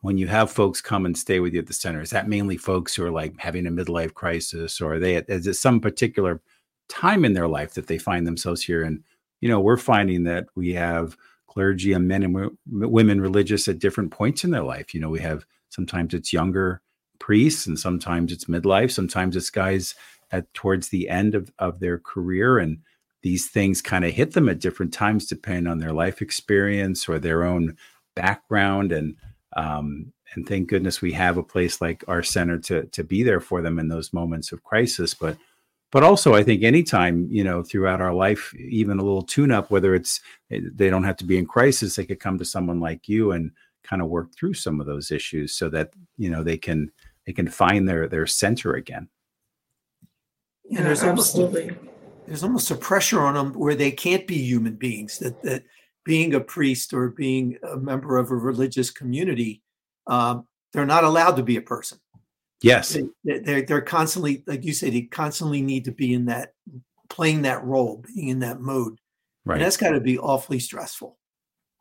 when 0.02 0.18
you 0.18 0.28
have 0.28 0.52
folks 0.52 0.82
come 0.82 1.06
and 1.06 1.18
stay 1.18 1.40
with 1.40 1.54
you 1.54 1.60
at 1.60 1.68
the 1.68 1.74
center, 1.74 2.02
is 2.02 2.12
that 2.12 2.28
mainly 2.28 2.58
folks 2.58 2.96
who 2.96 3.04
are 3.04 3.12
like 3.12 3.34
having 3.40 3.68
a 3.68 3.72
midlife 3.72 4.14
crisis, 4.14 4.80
or 4.82 4.96
are 4.96 5.00
they 5.00 5.16
is 5.16 5.48
it 5.48 5.56
some 5.56 5.80
particular 5.80 6.42
time 6.90 7.26
in 7.26 7.34
their 7.34 7.48
life 7.48 7.74
that 7.74 7.88
they 7.88 7.98
find 7.98 8.26
themselves 8.28 8.62
here. 8.62 8.84
And 8.84 9.04
you 9.42 9.50
know, 9.50 9.60
we're 9.60 9.78
finding 9.78 10.24
that 10.24 10.48
we 10.56 10.74
have 10.74 11.18
clergy 11.48 11.94
and 11.94 12.08
men 12.08 12.24
and 12.24 12.34
w- 12.34 12.58
women 12.68 13.22
religious 13.22 13.68
at 13.68 13.80
different 13.80 14.12
points 14.12 14.44
in 14.44 14.52
their 14.52 14.64
life. 14.64 14.94
You 14.94 15.00
know, 15.00 15.10
we 15.10 15.20
have 15.20 15.46
sometimes 15.70 16.14
it's 16.14 16.34
younger 16.34 16.82
priests, 17.20 17.66
and 17.66 17.80
sometimes 17.80 18.32
it's 18.32 18.46
midlife. 18.46 18.92
Sometimes 18.92 19.36
it's 19.36 19.50
guys 19.50 19.96
at 20.32 20.54
towards 20.54 20.90
the 20.90 21.10
end 21.10 21.36
of 21.36 21.52
of 21.60 21.80
their 21.80 22.00
career 22.00 22.58
and 22.58 22.80
these 23.22 23.48
things 23.48 23.82
kind 23.82 24.06
of 24.06 24.12
hit 24.12 24.34
them 24.34 24.48
at 24.48 24.60
different 24.60 24.94
times 24.94 25.26
depending 25.26 25.66
on 25.66 25.80
their 25.80 25.92
life 25.92 26.22
experience 26.22 27.10
or 27.10 27.18
their 27.18 27.44
own 27.44 27.76
background 28.16 28.92
and 28.92 29.16
um, 29.56 30.12
and 30.34 30.48
thank 30.48 30.70
goodness 30.70 31.02
we 31.02 31.12
have 31.14 31.38
a 31.38 31.44
place 31.44 31.82
like 31.82 32.04
our 32.08 32.24
center 32.24 32.58
to 32.60 32.86
to 32.86 33.04
be 33.04 33.24
there 33.24 33.40
for 33.40 33.62
them 33.62 33.80
in 33.80 33.88
those 33.88 34.14
moments 34.14 34.52
of 34.52 34.64
crisis. 34.64 35.14
But 35.14 35.38
but 35.92 36.04
also 36.04 36.34
i 36.34 36.44
think 36.44 36.64
anytime 36.64 37.28
you 37.30 37.44
know 37.44 37.62
throughout 37.62 38.02
our 38.02 38.14
life 38.14 38.54
even 38.56 38.98
a 38.98 39.04
little 39.04 39.22
tune 39.22 39.52
up 39.52 39.70
whether 39.70 39.94
it's 39.94 40.20
eh, 40.52 40.60
they 40.74 40.90
don't 40.90 41.04
have 41.04 41.16
to 41.16 41.24
be 41.24 41.38
in 41.38 41.46
crisis 41.46 41.96
they 41.96 42.04
could 42.04 42.20
come 42.20 42.40
to 42.40 42.44
someone 42.44 42.80
like 42.80 43.08
you 43.08 43.32
and 43.32 43.52
kind 43.86 44.02
of 44.02 44.10
work 44.10 44.34
through 44.34 44.54
some 44.54 44.82
of 44.82 44.88
those 44.88 45.12
issues 45.12 45.54
so 45.54 45.70
that 45.70 45.92
you 46.18 46.30
know 46.30 46.44
they 46.44 46.58
can 46.58 46.92
they 47.26 47.34
can 47.34 47.48
find 47.48 47.88
their 47.88 48.08
their 48.08 48.28
center 48.28 48.74
again. 48.74 49.10
Yeah, 50.66 50.84
there's 50.84 51.04
absolutely 51.04 51.70
almost, 51.70 51.80
there's 52.28 52.44
almost 52.44 52.72
a 52.72 52.76
pressure 52.76 53.22
on 53.22 53.36
them 53.36 53.54
where 53.54 53.76
they 53.76 53.92
can't 53.92 54.26
be 54.26 54.38
human 54.38 54.76
beings 54.76 55.20
that 55.20 55.42
that 55.44 55.64
being 56.06 56.34
a 56.34 56.40
priest 56.40 56.94
or 56.94 57.10
being 57.10 57.58
a 57.70 57.78
member 57.78 58.18
of 58.18 58.32
a 58.32 58.36
religious 58.36 58.92
community 58.92 59.62
um, 60.08 60.48
they're 60.74 60.86
not 60.86 61.04
allowed 61.04 61.38
to 61.38 61.44
be 61.44 61.58
a 61.58 61.62
person. 61.62 62.00
Yes, 62.62 62.98
they, 63.24 63.40
they're 63.40 63.62
they're 63.62 63.82
constantly, 63.82 64.44
like 64.48 64.64
you 64.64 64.74
say, 64.74 64.90
they 64.90 65.04
constantly 65.04 65.62
need 65.62 65.86
to 65.86 65.92
be 65.92 66.14
in 66.14 66.26
that 66.26 66.54
playing 67.10 67.44
that 67.44 67.64
role, 67.64 68.04
being 68.14 68.30
in 68.30 68.40
that 68.40 68.60
mode. 68.60 69.00
Right, 69.46 69.56
and 69.56 69.64
that's 69.64 69.78
got 69.78 69.92
to 69.92 70.00
be 70.00 70.18
awfully 70.18 70.60
stressful. 70.60 71.18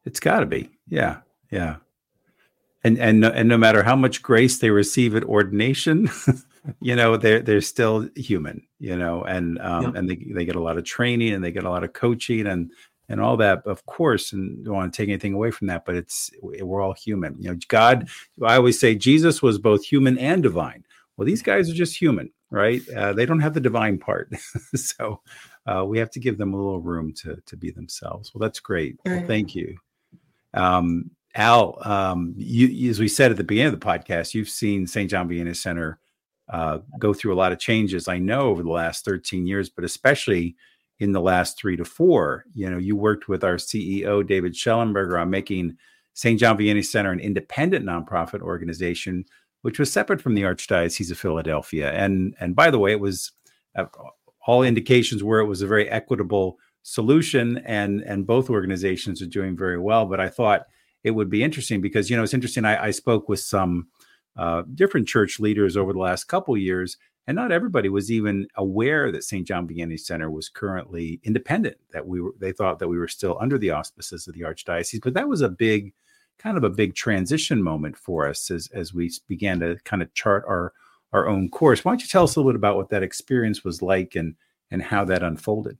It's 0.04 0.20
got 0.20 0.40
to 0.40 0.46
be, 0.46 0.70
yeah, 0.86 1.18
yeah. 1.50 1.76
And 2.82 2.98
and 2.98 3.24
and 3.24 3.48
no 3.48 3.56
matter 3.56 3.82
how 3.82 3.96
much 3.96 4.22
grace 4.22 4.58
they 4.58 4.70
receive 4.70 5.14
at 5.16 5.24
ordination, 5.24 6.10
you 6.80 6.94
know 6.94 7.16
they're 7.16 7.40
they're 7.40 7.60
still 7.62 8.08
human, 8.14 8.66
you 8.78 8.96
know, 8.96 9.22
and 9.22 9.58
um, 9.60 9.84
yeah. 9.84 9.92
and 9.94 10.10
they 10.10 10.16
they 10.34 10.44
get 10.44 10.56
a 10.56 10.62
lot 10.62 10.76
of 10.76 10.84
training 10.84 11.32
and 11.32 11.42
they 11.42 11.52
get 11.52 11.64
a 11.64 11.70
lot 11.70 11.84
of 11.84 11.94
coaching 11.94 12.46
and 12.46 12.70
and 13.08 13.20
all 13.20 13.36
that, 13.36 13.66
of 13.66 13.84
course, 13.86 14.32
and 14.32 14.64
don't 14.64 14.74
want 14.74 14.92
to 14.92 14.96
take 14.96 15.08
anything 15.08 15.34
away 15.34 15.50
from 15.50 15.66
that, 15.68 15.84
but 15.84 15.94
it's 15.94 16.30
we're 16.40 16.80
all 16.80 16.94
human. 16.94 17.36
You 17.38 17.50
know, 17.50 17.58
God, 17.68 18.08
I 18.42 18.56
always 18.56 18.78
say 18.78 18.94
Jesus 18.94 19.42
was 19.42 19.58
both 19.58 19.84
human 19.84 20.18
and 20.18 20.42
divine. 20.42 20.84
Well, 21.16 21.26
these 21.26 21.42
guys 21.42 21.70
are 21.70 21.74
just 21.74 21.96
human, 21.96 22.32
right? 22.50 22.82
Uh, 22.88 23.12
they 23.12 23.26
don't 23.26 23.40
have 23.40 23.54
the 23.54 23.60
divine 23.60 23.98
part, 23.98 24.32
so 24.74 25.20
uh, 25.66 25.84
we 25.86 25.98
have 25.98 26.10
to 26.10 26.20
give 26.20 26.38
them 26.38 26.54
a 26.54 26.56
little 26.56 26.80
room 26.80 27.12
to 27.14 27.36
to 27.46 27.56
be 27.56 27.70
themselves. 27.70 28.34
Well, 28.34 28.40
that's 28.40 28.60
great. 28.60 28.98
Well, 29.04 29.26
thank 29.26 29.54
you, 29.54 29.76
um, 30.54 31.10
Al. 31.34 31.78
Um, 31.86 32.34
you, 32.36 32.90
as 32.90 33.00
we 33.00 33.08
said 33.08 33.30
at 33.30 33.36
the 33.36 33.44
beginning 33.44 33.74
of 33.74 33.80
the 33.80 33.86
podcast, 33.86 34.34
you've 34.34 34.48
seen 34.48 34.86
St. 34.86 35.10
John 35.10 35.28
Vianney 35.28 35.54
Center 35.54 35.98
uh, 36.48 36.78
go 36.98 37.14
through 37.14 37.34
a 37.34 37.36
lot 37.36 37.52
of 37.52 37.58
changes. 37.58 38.08
I 38.08 38.18
know 38.18 38.48
over 38.48 38.62
the 38.62 38.70
last 38.70 39.04
13 39.04 39.46
years, 39.46 39.68
but 39.68 39.84
especially 39.84 40.56
in 40.98 41.12
the 41.12 41.20
last 41.20 41.58
three 41.58 41.76
to 41.76 41.84
four. 41.84 42.44
You 42.54 42.70
know, 42.70 42.78
you 42.78 42.96
worked 42.96 43.28
with 43.28 43.44
our 43.44 43.56
CEO, 43.56 44.26
David 44.26 44.54
Schellenberger, 44.54 45.20
on 45.20 45.30
making 45.30 45.76
St. 46.14 46.38
John 46.38 46.56
Vianney 46.56 46.84
Center 46.84 47.10
an 47.10 47.20
independent 47.20 47.84
nonprofit 47.84 48.40
organization, 48.40 49.24
which 49.62 49.78
was 49.78 49.92
separate 49.92 50.22
from 50.22 50.34
the 50.34 50.42
Archdiocese 50.42 51.10
of 51.10 51.18
Philadelphia. 51.18 51.92
And 51.92 52.34
and 52.40 52.54
by 52.54 52.70
the 52.70 52.78
way, 52.78 52.92
it 52.92 53.00
was 53.00 53.32
uh, 53.76 53.86
all 54.46 54.62
indications 54.62 55.24
were 55.24 55.40
it 55.40 55.46
was 55.46 55.62
a 55.62 55.66
very 55.66 55.88
equitable 55.90 56.58
solution, 56.82 57.58
and 57.58 58.02
and 58.02 58.26
both 58.26 58.50
organizations 58.50 59.20
are 59.20 59.26
doing 59.26 59.56
very 59.56 59.78
well. 59.78 60.06
But 60.06 60.20
I 60.20 60.28
thought 60.28 60.66
it 61.02 61.10
would 61.10 61.30
be 61.30 61.42
interesting 61.42 61.80
because 61.80 62.08
you 62.08 62.16
know 62.16 62.22
it's 62.22 62.34
interesting. 62.34 62.64
I, 62.64 62.86
I 62.86 62.90
spoke 62.92 63.28
with 63.28 63.40
some 63.40 63.88
uh, 64.36 64.62
different 64.74 65.08
church 65.08 65.40
leaders 65.40 65.76
over 65.76 65.92
the 65.92 65.98
last 65.98 66.24
couple 66.24 66.56
years 66.56 66.96
and 67.26 67.34
not 67.34 67.52
everybody 67.52 67.88
was 67.88 68.10
even 68.10 68.46
aware 68.56 69.10
that 69.10 69.24
St. 69.24 69.46
John 69.46 69.66
Vianney 69.66 69.98
Center 69.98 70.30
was 70.30 70.48
currently 70.48 71.20
independent. 71.24 71.76
That 71.92 72.06
we 72.06 72.20
were, 72.20 72.34
they 72.38 72.52
thought 72.52 72.78
that 72.78 72.88
we 72.88 72.98
were 72.98 73.08
still 73.08 73.38
under 73.40 73.56
the 73.56 73.70
auspices 73.70 74.28
of 74.28 74.34
the 74.34 74.42
archdiocese. 74.42 75.00
But 75.02 75.14
that 75.14 75.28
was 75.28 75.40
a 75.40 75.48
big, 75.48 75.94
kind 76.38 76.58
of 76.58 76.64
a 76.64 76.70
big 76.70 76.94
transition 76.94 77.62
moment 77.62 77.96
for 77.96 78.28
us 78.28 78.50
as 78.50 78.68
as 78.74 78.92
we 78.92 79.10
began 79.26 79.60
to 79.60 79.78
kind 79.84 80.02
of 80.02 80.12
chart 80.14 80.44
our 80.46 80.72
our 81.12 81.26
own 81.26 81.48
course. 81.48 81.84
Why 81.84 81.92
don't 81.92 82.02
you 82.02 82.08
tell 82.08 82.24
us 82.24 82.36
a 82.36 82.40
little 82.40 82.52
bit 82.52 82.56
about 82.56 82.76
what 82.76 82.90
that 82.90 83.02
experience 83.02 83.64
was 83.64 83.80
like 83.80 84.16
and 84.16 84.34
and 84.70 84.82
how 84.82 85.04
that 85.06 85.22
unfolded? 85.22 85.78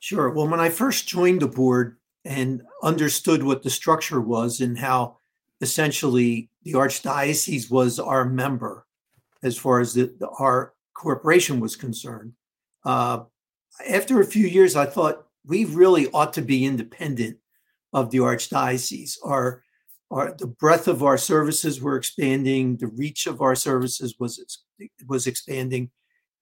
Sure. 0.00 0.28
Well, 0.30 0.48
when 0.48 0.60
I 0.60 0.68
first 0.68 1.08
joined 1.08 1.40
the 1.40 1.48
board 1.48 1.96
and 2.26 2.62
understood 2.82 3.42
what 3.42 3.62
the 3.62 3.70
structure 3.70 4.20
was 4.20 4.60
and 4.60 4.78
how 4.78 5.18
essentially 5.62 6.50
the 6.62 6.72
archdiocese 6.72 7.70
was 7.70 7.98
our 7.98 8.26
member 8.26 8.86
as 9.44 9.56
far 9.56 9.78
as 9.78 9.94
the, 9.94 10.12
the, 10.18 10.28
our 10.40 10.72
corporation 10.94 11.60
was 11.60 11.76
concerned. 11.76 12.32
Uh, 12.84 13.24
after 13.88 14.20
a 14.20 14.26
few 14.26 14.46
years, 14.46 14.74
I 14.74 14.86
thought 14.86 15.26
we 15.46 15.66
really 15.66 16.08
ought 16.12 16.32
to 16.34 16.42
be 16.42 16.64
independent 16.64 17.36
of 17.92 18.10
the 18.10 18.18
archdiocese. 18.18 19.18
Our, 19.22 19.62
our 20.10 20.34
the 20.36 20.46
breadth 20.46 20.88
of 20.88 21.02
our 21.02 21.18
services 21.18 21.80
were 21.80 21.96
expanding, 21.96 22.76
the 22.76 22.86
reach 22.88 23.26
of 23.26 23.42
our 23.42 23.54
services 23.54 24.14
was 24.18 24.62
was 25.06 25.26
expanding, 25.26 25.90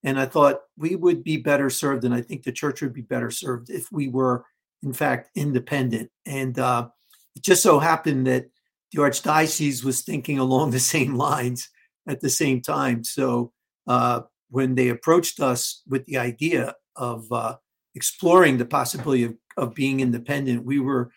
and 0.03 0.19
I 0.19 0.25
thought 0.25 0.61
we 0.77 0.95
would 0.95 1.23
be 1.23 1.37
better 1.37 1.69
served, 1.69 2.05
and 2.05 2.13
I 2.13 2.21
think 2.21 2.43
the 2.43 2.51
church 2.51 2.81
would 2.81 2.93
be 2.93 3.01
better 3.01 3.31
served 3.31 3.69
if 3.69 3.91
we 3.91 4.07
were, 4.07 4.45
in 4.81 4.93
fact, 4.93 5.29
independent. 5.35 6.09
And 6.25 6.57
uh, 6.57 6.89
it 7.35 7.43
just 7.43 7.63
so 7.63 7.79
happened 7.79 8.27
that 8.27 8.45
the 8.91 9.01
archdiocese 9.01 9.83
was 9.83 10.01
thinking 10.01 10.39
along 10.39 10.71
the 10.71 10.79
same 10.79 11.15
lines 11.15 11.69
at 12.07 12.21
the 12.21 12.29
same 12.29 12.61
time. 12.61 13.03
So 13.03 13.51
uh, 13.87 14.21
when 14.49 14.75
they 14.75 14.89
approached 14.89 15.39
us 15.39 15.81
with 15.87 16.05
the 16.05 16.17
idea 16.17 16.75
of 16.95 17.31
uh, 17.31 17.55
exploring 17.95 18.57
the 18.57 18.65
possibility 18.65 19.23
of, 19.23 19.35
of 19.57 19.75
being 19.75 19.99
independent, 19.99 20.65
we 20.65 20.79
were 20.79 21.11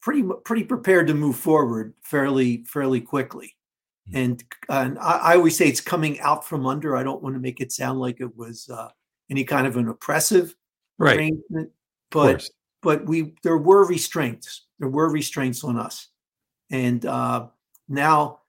pretty 0.00 0.24
pretty 0.44 0.64
prepared 0.64 1.06
to 1.06 1.14
move 1.14 1.36
forward 1.36 1.94
fairly 2.02 2.64
fairly 2.64 3.00
quickly. 3.00 3.56
Hmm. 4.10 4.16
And, 4.16 4.44
and 4.68 4.98
I, 4.98 5.16
I, 5.18 5.36
always 5.36 5.56
say 5.56 5.68
it's 5.68 5.80
coming 5.80 6.20
out 6.20 6.46
from 6.46 6.66
under. 6.66 6.96
I 6.96 7.02
don't 7.02 7.22
want 7.22 7.34
to 7.34 7.40
make 7.40 7.60
it 7.60 7.72
sound 7.72 8.00
like 8.00 8.20
it 8.20 8.36
was 8.36 8.68
uh, 8.68 8.88
any 9.30 9.44
kind 9.44 9.66
of 9.66 9.76
an 9.76 9.88
oppressive 9.88 10.54
right. 10.98 11.16
arrangement, 11.16 11.70
but 12.10 12.48
but 12.82 13.06
we 13.06 13.34
there 13.42 13.58
were 13.58 13.86
restraints. 13.86 14.66
There 14.78 14.88
were 14.88 15.10
restraints 15.10 15.64
on 15.64 15.78
us, 15.78 16.08
and 16.70 17.04
uh, 17.04 17.48
now 17.88 18.39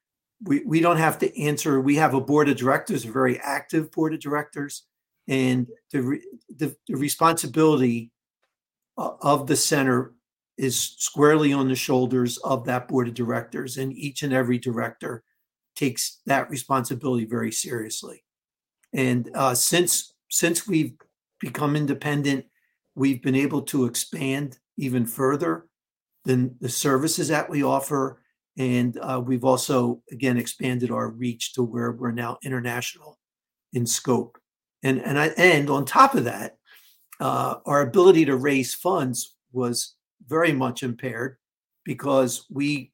we, 0.44 0.64
we 0.66 0.80
don't 0.80 0.98
have 0.98 1.20
to 1.20 1.42
answer. 1.42 1.80
We 1.80 1.96
have 1.96 2.14
a 2.14 2.22
board 2.22 2.50
of 2.50 2.58
directors, 2.58 3.06
a 3.06 3.12
very 3.12 3.40
active 3.40 3.92
board 3.92 4.14
of 4.14 4.20
directors, 4.20 4.84
and 5.28 5.68
the, 5.92 6.20
the, 6.58 6.76
the 6.88 6.96
responsibility 6.96 8.12
of 8.98 9.48
the 9.48 9.56
center 9.56 10.14
is 10.58 10.96
squarely 10.98 11.54
on 11.54 11.68
the 11.68 11.76
shoulders 11.76 12.38
of 12.40 12.66
that 12.66 12.88
board 12.88 13.08
of 13.08 13.14
directors, 13.14 13.78
and 13.78 13.94
each 13.94 14.24
and 14.24 14.34
every 14.34 14.58
director 14.58 15.24
takes 15.76 16.20
that 16.26 16.50
responsibility 16.50 17.26
very 17.26 17.52
seriously. 17.52 18.24
And 18.94 19.30
uh, 19.34 19.56
since 19.56 20.14
since 20.30 20.68
we've 20.68 20.94
become 21.40 21.76
independent, 21.76 22.46
we've 22.96 23.22
been 23.22 23.36
able 23.36 23.62
to 23.64 23.86
expand 23.86 24.60
even 24.78 25.06
further 25.06 25.68
than 26.26 26.56
the 26.62 26.70
services 26.70 27.28
that 27.30 27.50
we 27.50 27.64
offer 27.64 28.21
and 28.58 28.98
uh, 28.98 29.22
we've 29.24 29.46
also, 29.46 30.02
again, 30.12 30.38
expanded 30.38 30.92
our 30.92 31.10
reach 31.10 31.54
to 31.54 31.64
where 31.64 31.92
we're 31.92 32.12
now 32.12 32.38
international 32.44 33.18
in 33.74 33.86
scope. 33.86 34.38
And, 34.84 35.02
and, 35.02 35.18
I, 35.18 35.28
and 35.38 35.70
on 35.70 35.86
top 35.86 36.16
of 36.16 36.26
that, 36.26 36.58
uh, 37.20 37.56
our 37.66 37.82
ability 37.82 38.26
to 38.26 38.36
raise 38.36 38.74
funds 38.74 39.36
was 39.52 39.96
very 40.28 40.52
much 40.52 40.84
impaired 40.84 41.38
because 41.86 42.46
we 42.50 42.92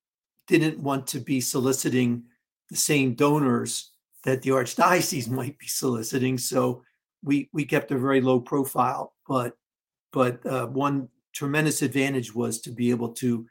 didn't 0.48 0.80
want 0.80 1.08
to 1.08 1.20
be 1.20 1.42
soliciting 1.42 2.24
the 2.70 2.78
same 2.78 3.14
donors 3.14 3.92
that 4.24 4.42
the 4.42 4.52
archdiocese 4.52 5.30
might 5.40 5.58
be 5.58 5.68
soliciting. 5.68 6.38
So 6.38 6.84
we 7.24 7.50
we 7.54 7.66
kept 7.66 7.92
a 7.92 7.98
very 7.98 8.22
low 8.22 8.40
profile. 8.40 9.14
But 9.28 9.54
but 10.12 10.46
uh, 10.46 10.68
one 10.68 11.10
tremendous 11.34 11.82
advantage 11.82 12.34
was 12.34 12.62
to 12.62 12.72
be 12.72 12.90
able 12.90 13.10
to 13.14 13.46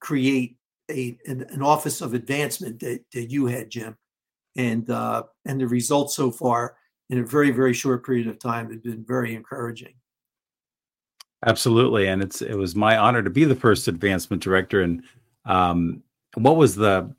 create 0.00 0.56
a 0.90 1.18
an, 1.26 1.46
an 1.50 1.62
office 1.62 2.00
of 2.00 2.14
advancement 2.14 2.80
that, 2.80 3.00
that 3.12 3.30
you 3.30 3.46
had, 3.46 3.70
Jim, 3.70 3.96
and 4.56 4.88
uh, 4.90 5.24
and 5.44 5.60
the 5.60 5.66
results 5.66 6.14
so 6.14 6.30
far 6.30 6.76
in 7.10 7.18
a 7.18 7.24
very 7.24 7.50
very 7.50 7.72
short 7.72 8.04
period 8.04 8.26
of 8.26 8.38
time 8.38 8.70
have 8.70 8.82
been 8.82 9.04
very 9.04 9.34
encouraging. 9.34 9.94
Absolutely, 11.44 12.08
and 12.08 12.22
it's 12.22 12.42
it 12.42 12.54
was 12.54 12.74
my 12.74 12.96
honor 12.96 13.22
to 13.22 13.30
be 13.30 13.44
the 13.44 13.54
first 13.54 13.88
advancement 13.88 14.42
director. 14.42 14.82
And 14.82 15.02
um, 15.44 16.02
what 16.34 16.56
was 16.56 16.74
the 16.74 17.14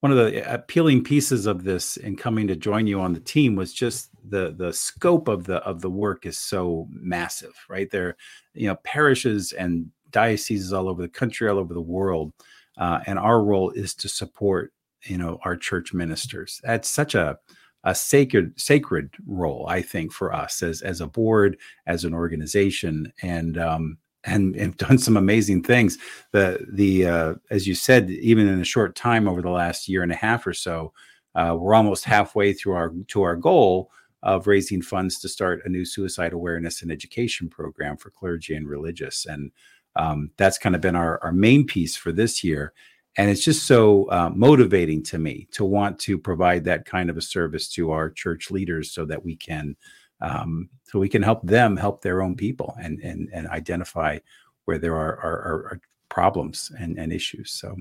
one 0.00 0.12
of 0.12 0.18
the 0.18 0.52
appealing 0.52 1.02
pieces 1.02 1.46
of 1.46 1.64
this 1.64 1.96
in 1.96 2.16
coming 2.16 2.46
to 2.46 2.56
join 2.56 2.86
you 2.86 3.00
on 3.00 3.12
the 3.12 3.20
team 3.20 3.56
was 3.56 3.72
just 3.72 4.10
the 4.28 4.54
the 4.56 4.72
scope 4.72 5.28
of 5.28 5.44
the 5.44 5.56
of 5.56 5.80
the 5.80 5.90
work 5.90 6.24
is 6.24 6.38
so 6.38 6.88
massive, 6.90 7.54
right? 7.68 7.90
There, 7.90 8.16
you 8.54 8.68
know, 8.68 8.76
parishes 8.84 9.52
and 9.52 9.90
dioceses 10.10 10.72
all 10.72 10.88
over 10.88 11.02
the 11.02 11.08
country, 11.08 11.48
all 11.48 11.58
over 11.58 11.74
the 11.74 11.80
world, 11.80 12.32
uh, 12.78 13.00
and 13.06 13.18
our 13.18 13.42
role 13.42 13.70
is 13.70 13.94
to 13.96 14.08
support, 14.08 14.72
you 15.04 15.18
know, 15.18 15.38
our 15.44 15.56
church 15.56 15.92
ministers. 15.92 16.60
That's 16.64 16.88
such 16.88 17.14
a 17.14 17.38
a 17.84 17.94
sacred 17.94 18.58
sacred 18.58 19.10
role, 19.26 19.66
I 19.68 19.82
think, 19.82 20.12
for 20.12 20.32
us 20.34 20.62
as 20.62 20.82
as 20.82 21.00
a 21.00 21.06
board, 21.06 21.58
as 21.86 22.04
an 22.04 22.14
organization, 22.14 23.12
and 23.22 23.58
um, 23.58 23.98
and 24.24 24.54
have 24.56 24.76
done 24.88 24.98
some 24.98 25.16
amazing 25.16 25.62
things. 25.62 25.98
The 26.32 26.64
the 26.72 27.06
uh, 27.06 27.34
as 27.50 27.66
you 27.66 27.74
said, 27.74 28.10
even 28.10 28.48
in 28.48 28.60
a 28.60 28.64
short 28.64 28.94
time 28.94 29.28
over 29.28 29.42
the 29.42 29.50
last 29.50 29.88
year 29.88 30.02
and 30.02 30.12
a 30.12 30.16
half 30.16 30.46
or 30.46 30.54
so, 30.54 30.92
uh, 31.34 31.56
we're 31.58 31.74
almost 31.74 32.04
halfway 32.04 32.52
through 32.52 32.74
our 32.74 32.92
to 33.08 33.22
our 33.22 33.36
goal 33.36 33.90
of 34.24 34.48
raising 34.48 34.82
funds 34.82 35.20
to 35.20 35.28
start 35.28 35.62
a 35.64 35.68
new 35.68 35.84
suicide 35.84 36.32
awareness 36.32 36.82
and 36.82 36.90
education 36.90 37.48
program 37.48 37.96
for 37.96 38.10
clergy 38.10 38.54
and 38.54 38.68
religious, 38.68 39.26
and 39.26 39.52
um, 39.98 40.30
that's 40.36 40.58
kind 40.58 40.74
of 40.74 40.80
been 40.80 40.96
our 40.96 41.22
our 41.22 41.32
main 41.32 41.66
piece 41.66 41.96
for 41.96 42.12
this 42.12 42.42
year. 42.42 42.72
And 43.16 43.28
it's 43.28 43.44
just 43.44 43.66
so 43.66 44.04
uh, 44.10 44.30
motivating 44.32 45.02
to 45.04 45.18
me 45.18 45.48
to 45.50 45.64
want 45.64 45.98
to 46.00 46.16
provide 46.16 46.64
that 46.64 46.84
kind 46.84 47.10
of 47.10 47.16
a 47.16 47.20
service 47.20 47.68
to 47.70 47.90
our 47.90 48.10
church 48.10 48.50
leaders 48.50 48.92
so 48.92 49.04
that 49.06 49.24
we 49.24 49.34
can 49.34 49.76
um, 50.20 50.70
so 50.84 50.98
we 50.98 51.08
can 51.08 51.22
help 51.22 51.42
them 51.42 51.76
help 51.76 52.00
their 52.00 52.22
own 52.22 52.36
people 52.36 52.76
and 52.80 53.00
and 53.00 53.28
and 53.32 53.48
identify 53.48 54.18
where 54.64 54.78
there 54.78 54.94
are 54.94 55.18
are, 55.18 55.66
are 55.66 55.80
problems 56.08 56.72
and, 56.78 56.98
and 56.98 57.12
issues. 57.12 57.50
So 57.50 57.76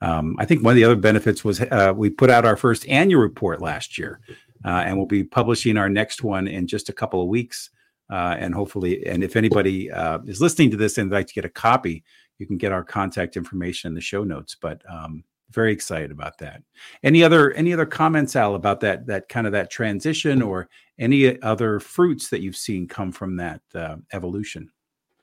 um, 0.00 0.36
I 0.38 0.46
think 0.46 0.64
one 0.64 0.72
of 0.72 0.76
the 0.76 0.84
other 0.84 0.96
benefits 0.96 1.44
was 1.44 1.60
uh, 1.60 1.92
we 1.94 2.10
put 2.10 2.30
out 2.30 2.44
our 2.44 2.56
first 2.56 2.88
annual 2.88 3.20
report 3.20 3.60
last 3.60 3.98
year, 3.98 4.20
uh, 4.64 4.82
and 4.86 4.96
we'll 4.96 5.06
be 5.06 5.22
publishing 5.22 5.76
our 5.76 5.88
next 5.88 6.24
one 6.24 6.48
in 6.48 6.66
just 6.66 6.88
a 6.88 6.92
couple 6.92 7.22
of 7.22 7.28
weeks. 7.28 7.70
Uh, 8.12 8.36
and 8.38 8.54
hopefully, 8.54 9.06
and 9.06 9.24
if 9.24 9.36
anybody 9.36 9.90
uh, 9.90 10.18
is 10.26 10.38
listening 10.38 10.70
to 10.70 10.76
this 10.76 10.98
and 10.98 11.08
would 11.08 11.16
like 11.16 11.26
to 11.26 11.32
get 11.32 11.46
a 11.46 11.48
copy, 11.48 12.04
you 12.36 12.46
can 12.46 12.58
get 12.58 12.70
our 12.70 12.84
contact 12.84 13.38
information 13.38 13.88
in 13.88 13.94
the 13.94 14.02
show 14.02 14.22
notes. 14.22 14.54
But 14.60 14.82
um, 14.86 15.24
very 15.50 15.72
excited 15.72 16.10
about 16.10 16.36
that. 16.38 16.62
Any 17.02 17.24
other 17.24 17.52
any 17.52 17.72
other 17.72 17.86
comments, 17.86 18.36
Al, 18.36 18.54
about 18.54 18.80
that 18.80 19.06
that 19.06 19.30
kind 19.30 19.46
of 19.46 19.54
that 19.54 19.70
transition, 19.70 20.42
or 20.42 20.68
any 20.98 21.40
other 21.40 21.80
fruits 21.80 22.28
that 22.28 22.42
you've 22.42 22.56
seen 22.56 22.86
come 22.86 23.12
from 23.12 23.36
that 23.36 23.62
uh, 23.74 23.96
evolution? 24.12 24.70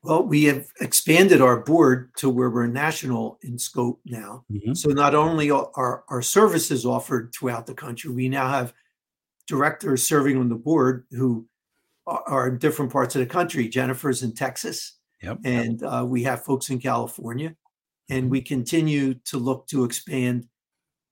Well, 0.01 0.24
we 0.24 0.46
have 0.46 0.65
expanded 0.81 1.41
our 1.41 1.60
board 1.60 2.10
to 2.17 2.29
where 2.29 2.50
we're 2.50 2.65
national 2.65 3.38
in 3.43 3.60
scope 3.60 4.00
now. 4.03 4.46
Mm-hmm. 4.51 4.74
So 4.74 4.89
not 4.89 5.13
only 5.13 5.51
are 5.51 6.03
our 6.08 6.22
services 6.24 6.88
offered 6.88 7.36
throughout 7.36 7.67
the 7.67 7.75
country, 7.75 8.12
we 8.12 8.29
now 8.29 8.50
have 8.50 8.74
directors 9.46 10.01
serving 10.01 10.38
on 10.38 10.50
the 10.50 10.55
board 10.55 11.05
who 11.12 11.46
are 12.10 12.48
in 12.48 12.58
different 12.58 12.92
parts 12.92 13.16
of 13.16 13.20
the 13.20 13.25
country. 13.25 13.68
Jennifer's 13.68 14.24
in 14.24 14.34
Texas, 14.34 14.98
yep. 15.22 15.38
and 15.44 15.84
uh, 15.84 16.06
we 16.08 16.24
have 16.24 16.44
folks 16.44 16.70
in 16.70 16.80
California 16.80 17.56
and 18.10 18.30
we 18.30 18.42
continue 18.42 19.13
to 19.13 19.38
look 19.38 19.68
to 19.68 19.84
expand 19.84 20.48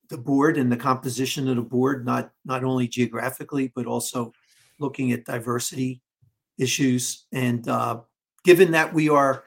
the 0.10 0.18
board 0.18 0.58
and 0.58 0.72
the 0.72 0.78
composition 0.78 1.48
of 1.48 1.56
the 1.56 1.62
board, 1.62 2.06
not 2.06 2.32
not 2.46 2.64
only 2.64 2.88
geographically 2.88 3.72
but 3.76 3.86
also 3.86 4.32
looking 4.80 5.12
at 5.12 5.26
diversity 5.26 6.02
issues. 6.58 7.26
And 7.32 7.68
uh, 7.68 8.02
given 8.44 8.72
that 8.72 8.94
we 8.94 9.10
are 9.10 9.44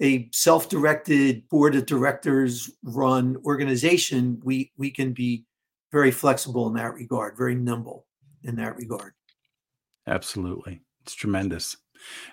a 0.00 0.28
self-directed 0.32 1.48
board 1.48 1.74
of 1.74 1.86
directors 1.86 2.70
run 2.82 3.36
organization, 3.44 4.40
we 4.44 4.72
we 4.76 4.90
can 4.90 5.12
be 5.12 5.44
very 5.92 6.10
flexible 6.10 6.66
in 6.68 6.74
that 6.74 6.94
regard, 6.94 7.36
very 7.36 7.54
nimble 7.54 8.06
in 8.42 8.56
that 8.56 8.76
regard. 8.76 9.12
Absolutely, 10.06 10.80
it's 11.06 11.14
tremendous. 11.14 11.76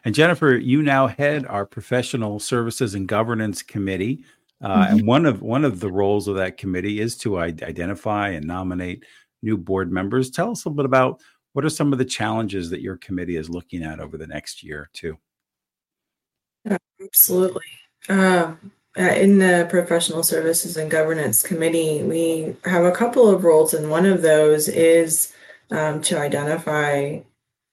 And 0.03 0.15
Jennifer, 0.15 0.55
you 0.55 0.81
now 0.81 1.05
head 1.05 1.45
our 1.45 1.65
professional 1.65 2.39
services 2.39 2.95
and 2.95 3.07
governance 3.07 3.61
committee. 3.61 4.25
Uh, 4.61 4.85
mm-hmm. 4.85 4.97
And 4.97 5.07
one 5.07 5.25
of 5.27 5.43
one 5.43 5.63
of 5.63 5.79
the 5.79 5.91
roles 5.91 6.27
of 6.27 6.35
that 6.37 6.57
committee 6.57 6.99
is 6.99 7.15
to 7.19 7.37
identify 7.37 8.29
and 8.29 8.47
nominate 8.47 9.05
new 9.43 9.57
board 9.57 9.91
members. 9.91 10.31
Tell 10.31 10.51
us 10.51 10.65
a 10.65 10.69
little 10.69 10.77
bit 10.77 10.85
about 10.85 11.21
what 11.53 11.63
are 11.63 11.69
some 11.69 11.93
of 11.93 11.99
the 11.99 12.05
challenges 12.05 12.71
that 12.71 12.81
your 12.81 12.97
committee 12.97 13.35
is 13.35 13.49
looking 13.49 13.83
at 13.83 13.99
over 13.99 14.17
the 14.17 14.25
next 14.25 14.63
year 14.63 14.79
or 14.79 14.89
two. 14.93 15.17
Absolutely. 16.99 17.61
Um, 18.09 18.71
uh, 18.97 19.03
in 19.03 19.37
the 19.37 19.67
professional 19.69 20.23
services 20.23 20.77
and 20.77 20.89
governance 20.89 21.43
committee, 21.43 22.01
we 22.03 22.55
have 22.65 22.85
a 22.85 22.91
couple 22.91 23.29
of 23.29 23.43
roles, 23.43 23.73
and 23.73 23.91
one 23.91 24.05
of 24.05 24.21
those 24.23 24.67
is 24.67 25.33
um, 25.71 26.01
to 26.01 26.19
identify 26.19 27.19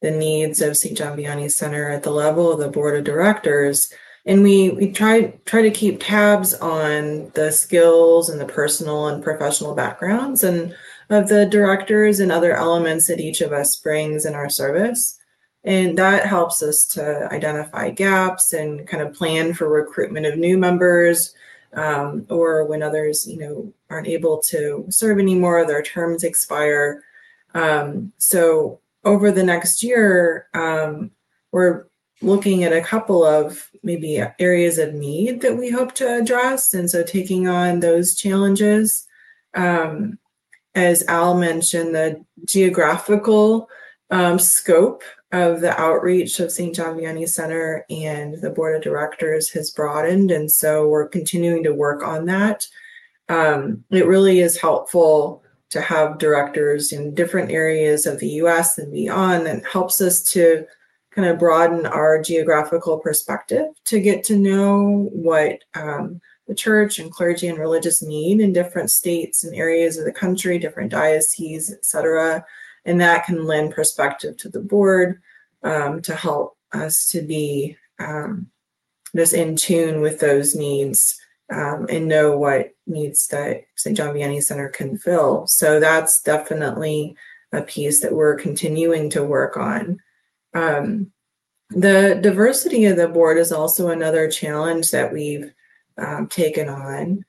the 0.01 0.11
needs 0.11 0.61
of 0.61 0.77
St. 0.77 0.97
John 0.97 1.17
Vianney 1.17 1.51
Center 1.51 1.91
at 1.91 2.03
the 2.03 2.11
level 2.11 2.53
of 2.53 2.59
the 2.59 2.69
board 2.69 2.97
of 2.97 3.05
directors 3.05 3.93
and 4.27 4.43
we 4.43 4.71
we 4.71 4.93
try 4.93 5.33
try 5.45 5.63
to 5.63 5.71
keep 5.71 6.01
tabs 6.01 6.55
on 6.55 7.31
the 7.35 7.51
skills 7.51 8.29
and 8.29 8.41
the 8.41 8.47
personal 8.47 9.09
and 9.09 9.23
professional 9.23 9.75
backgrounds 9.75 10.45
and 10.45 10.75
of 11.09 11.29
the 11.29 11.47
directors 11.47 12.21
and 12.21 12.31
other 12.31 12.55
elements 12.55 13.09
that 13.09 13.21
each 13.21 13.41
of 13.41 13.53
us 13.53 13.77
brings 13.77 14.27
in 14.27 14.35
our 14.35 14.49
service 14.49 15.19
and 15.65 15.99
that 15.99 16.27
helps 16.27 16.63
us 16.63 16.85
to 16.85 17.29
identify 17.33 17.91
gaps 17.91 18.53
and 18.53 18.87
kind 18.87 19.03
of 19.03 19.15
plan 19.15 19.53
for 19.53 19.69
recruitment 19.69 20.27
of 20.27 20.39
new 20.39 20.57
members 20.57 21.35
um, 21.75 22.27
or 22.31 22.65
when 22.65 22.83
others 22.83 23.27
you 23.27 23.39
know 23.39 23.73
aren't 23.89 24.09
able 24.09 24.39
to 24.39 24.87
serve 24.91 25.19
anymore 25.19 25.67
their 25.67 25.83
terms 25.83 26.25
expire 26.25 27.03
um, 27.55 28.13
so 28.19 28.79
over 29.05 29.31
the 29.31 29.43
next 29.43 29.83
year 29.83 30.47
um, 30.55 31.11
we're 31.53 31.87
looking 32.23 32.65
at 32.65 32.73
a 32.73 32.83
couple 32.83 33.25
of 33.25 33.71
maybe 33.83 34.23
areas 34.39 34.79
of 34.79 34.95
need 34.95 35.41
that 35.41 35.57
we 35.57 35.71
hope 35.71 35.95
to 35.95 36.19
address. 36.19 36.75
And 36.75 36.91
so 36.91 37.03
taking 37.03 37.49
on 37.49 37.81
those 37.81 38.15
challenges. 38.15 39.07
Um, 39.55 40.19
as 40.75 41.03
Al 41.09 41.37
mentioned, 41.37 41.95
the 41.95 42.25
geographical 42.47 43.69
um, 44.11 44.39
scope 44.39 45.03
of 45.33 45.61
the 45.61 45.79
outreach 45.81 46.41
of 46.41 46.53
St. 46.53 46.75
John 46.75 46.97
Vianney 46.97 47.29
Center 47.29 47.85
and 47.89 48.41
the 48.41 48.51
board 48.51 48.77
of 48.77 48.83
directors 48.83 49.49
has 49.51 49.71
broadened. 49.71 50.31
And 50.31 50.51
so 50.51 50.89
we're 50.89 51.09
continuing 51.09 51.63
to 51.65 51.73
work 51.73 52.03
on 52.03 52.27
that. 52.27 52.67
Um, 53.29 53.85
it 53.91 54.07
really 54.07 54.41
is 54.41 54.61
helpful 54.61 55.43
to 55.71 55.81
have 55.81 56.19
directors 56.19 56.93
in 56.93 57.15
different 57.15 57.51
areas 57.51 58.07
of 58.07 58.19
the 58.19 58.29
US 58.29 58.79
and 58.79 58.93
beyond 58.93 59.47
that 59.47 59.65
helps 59.65 60.01
us 60.01 60.23
to 60.33 60.67
kind 61.11 61.29
of 61.29 61.39
broaden 61.39 61.87
our 61.87 62.21
geographical 62.21 62.99
perspective 62.99 63.67
to 63.85 64.01
get 64.01 64.23
to 64.25 64.37
know 64.37 65.09
what 65.13 65.63
um, 65.75 66.21
the 66.47 66.55
church 66.55 66.99
and 66.99 67.11
clergy 67.11 67.49
and 67.49 67.59
religious 67.59 68.03
need 68.03 68.41
in 68.41 68.53
different 68.53 68.91
states 68.91 69.45
and 69.45 69.55
areas 69.55 69.97
of 69.97 70.05
the 70.05 70.13
country, 70.13 70.59
different 70.59 70.91
dioceses, 70.91 71.73
etc. 71.73 72.45
And 72.85 73.01
that 73.01 73.27
can 73.27 73.45
lend 73.45 73.73
perspective 73.73 74.37
to 74.39 74.49
the 74.49 74.61
board 74.61 75.21
um, 75.63 76.03
to 76.03 76.15
help 76.15 76.57
us 76.73 77.07
to 77.09 77.23
be 77.23 77.77
um, 77.99 78.49
just 79.15 79.35
in 79.35 79.57
tune 79.57 80.01
with 80.01 80.21
those 80.21 80.55
needs 80.55 81.20
um, 81.51 81.87
and 81.89 82.07
know 82.07 82.37
what 82.37 82.75
needs 82.87 83.27
that 83.29 83.65
St. 83.77 83.97
John 83.97 84.15
Vianney 84.15 84.43
Center 84.43 84.69
can 84.69 84.97
fill. 84.97 85.47
So 85.47 85.81
that's 85.81 86.23
definitely 86.23 87.17
a 87.53 87.63
piece 87.63 88.01
that 88.01 88.13
we're 88.13 88.37
continuing 88.37 89.11
to 89.11 89.25
work 89.25 89.57
on. 89.57 89.99
Um, 90.55 91.13
the 91.71 92.19
diversity 92.21 92.85
of 92.87 92.97
the 92.97 93.09
board 93.09 93.39
is 93.39 93.53
also 93.53 93.89
another 93.89 94.29
challenge 94.31 94.91
that 94.91 95.13
we've 95.13 95.53
um, 95.99 96.27
taken 96.29 96.69
on, 96.69 97.25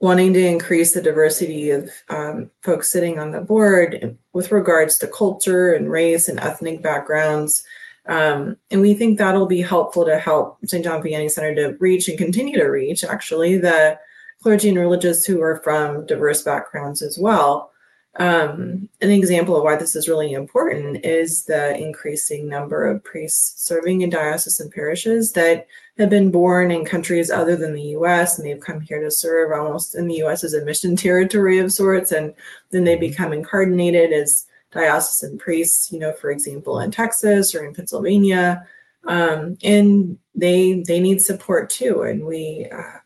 wanting 0.00 0.32
to 0.34 0.46
increase 0.46 0.94
the 0.94 1.02
diversity 1.02 1.70
of 1.70 1.90
um, 2.08 2.50
folks 2.62 2.90
sitting 2.90 3.18
on 3.18 3.30
the 3.30 3.40
board 3.40 4.16
with 4.32 4.52
regards 4.52 4.98
to 4.98 5.06
culture 5.06 5.74
and 5.74 5.90
race 5.90 6.28
and 6.28 6.40
ethnic 6.40 6.82
backgrounds. 6.82 7.64
Um, 8.06 8.56
and 8.70 8.80
we 8.80 8.94
think 8.94 9.18
that'll 9.18 9.46
be 9.46 9.62
helpful 9.62 10.04
to 10.04 10.18
help 10.18 10.58
St. 10.66 10.84
John 10.84 11.02
Vianney 11.02 11.30
Center 11.30 11.54
to 11.54 11.76
reach 11.78 12.08
and 12.08 12.18
continue 12.18 12.58
to 12.58 12.66
reach, 12.66 13.04
actually, 13.04 13.58
the 13.58 13.98
clergy 14.42 14.68
and 14.68 14.78
religious 14.78 15.24
who 15.24 15.40
are 15.40 15.60
from 15.62 16.04
diverse 16.06 16.42
backgrounds 16.42 17.00
as 17.00 17.18
well. 17.18 17.72
Um, 18.16 18.90
an 19.00 19.10
example 19.10 19.56
of 19.56 19.62
why 19.62 19.76
this 19.76 19.96
is 19.96 20.08
really 20.08 20.32
important 20.32 21.02
is 21.04 21.44
the 21.44 21.74
increasing 21.78 22.46
number 22.46 22.84
of 22.86 23.02
priests 23.02 23.66
serving 23.66 24.02
in 24.02 24.10
diocesan 24.10 24.70
parishes 24.70 25.32
that 25.32 25.66
have 25.96 26.10
been 26.10 26.30
born 26.30 26.70
in 26.70 26.84
countries 26.84 27.30
other 27.30 27.56
than 27.56 27.72
the 27.72 27.96
US 27.96 28.38
and 28.38 28.46
they've 28.46 28.60
come 28.60 28.80
here 28.82 29.00
to 29.00 29.10
serve 29.10 29.52
almost 29.52 29.94
in 29.94 30.08
the 30.08 30.22
US 30.24 30.44
as 30.44 30.52
a 30.52 30.64
mission 30.64 30.94
territory 30.96 31.58
of 31.58 31.72
sorts. 31.72 32.12
And 32.12 32.34
then 32.70 32.84
they 32.84 32.96
become 32.96 33.32
incarnated 33.32 34.12
as 34.12 34.46
diocesan 34.72 35.38
priests, 35.38 35.92
you 35.92 35.98
know, 35.98 36.12
for 36.12 36.30
example, 36.30 36.80
in 36.80 36.90
Texas 36.90 37.54
or 37.54 37.64
in 37.64 37.74
Pennsylvania. 37.74 38.66
Um, 39.06 39.58
and 39.62 40.18
they 40.34 40.82
they 40.86 41.00
need 41.00 41.20
support 41.20 41.70
too. 41.70 42.02
And 42.02 42.24
we 42.24 42.68
uh, 42.72 42.98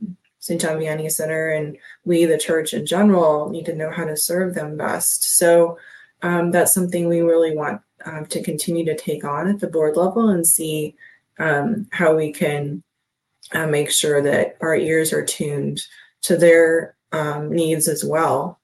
St. 0.47 0.61
John 0.61 0.77
Vianney 0.77 1.11
Center, 1.11 1.51
and 1.51 1.77
we, 2.05 2.25
the 2.25 2.39
church 2.39 2.73
in 2.73 2.87
general, 2.87 3.51
need 3.51 3.67
to 3.67 3.75
know 3.75 3.91
how 3.91 4.05
to 4.05 4.17
serve 4.17 4.55
them 4.55 4.77
best. 4.77 5.39
So 5.39 5.77
um, 6.23 6.53
that's 6.53 6.73
something 6.73 7.09
we 7.09 7.21
really 7.21 7.57
want 7.57 7.81
um, 8.05 8.27
to 8.27 8.41
continue 8.43 8.85
to 8.85 8.97
take 8.97 9.25
on 9.25 9.49
at 9.49 9.59
the 9.59 9.67
board 9.67 9.97
level 9.97 10.29
and 10.29 10.47
see 10.47 10.95
um, 11.41 11.89
how 11.91 12.15
we 12.15 12.33
can 12.33 12.85
uh, 13.53 13.67
make 13.67 13.91
sure 13.91 14.23
that 14.23 14.57
our 14.61 14.77
ears 14.77 15.13
are 15.13 15.25
tuned 15.25 15.83
to 16.23 16.37
their 16.37 16.97
um, 17.11 17.51
needs 17.51 17.89
as 17.89 18.05
well. 18.05 18.61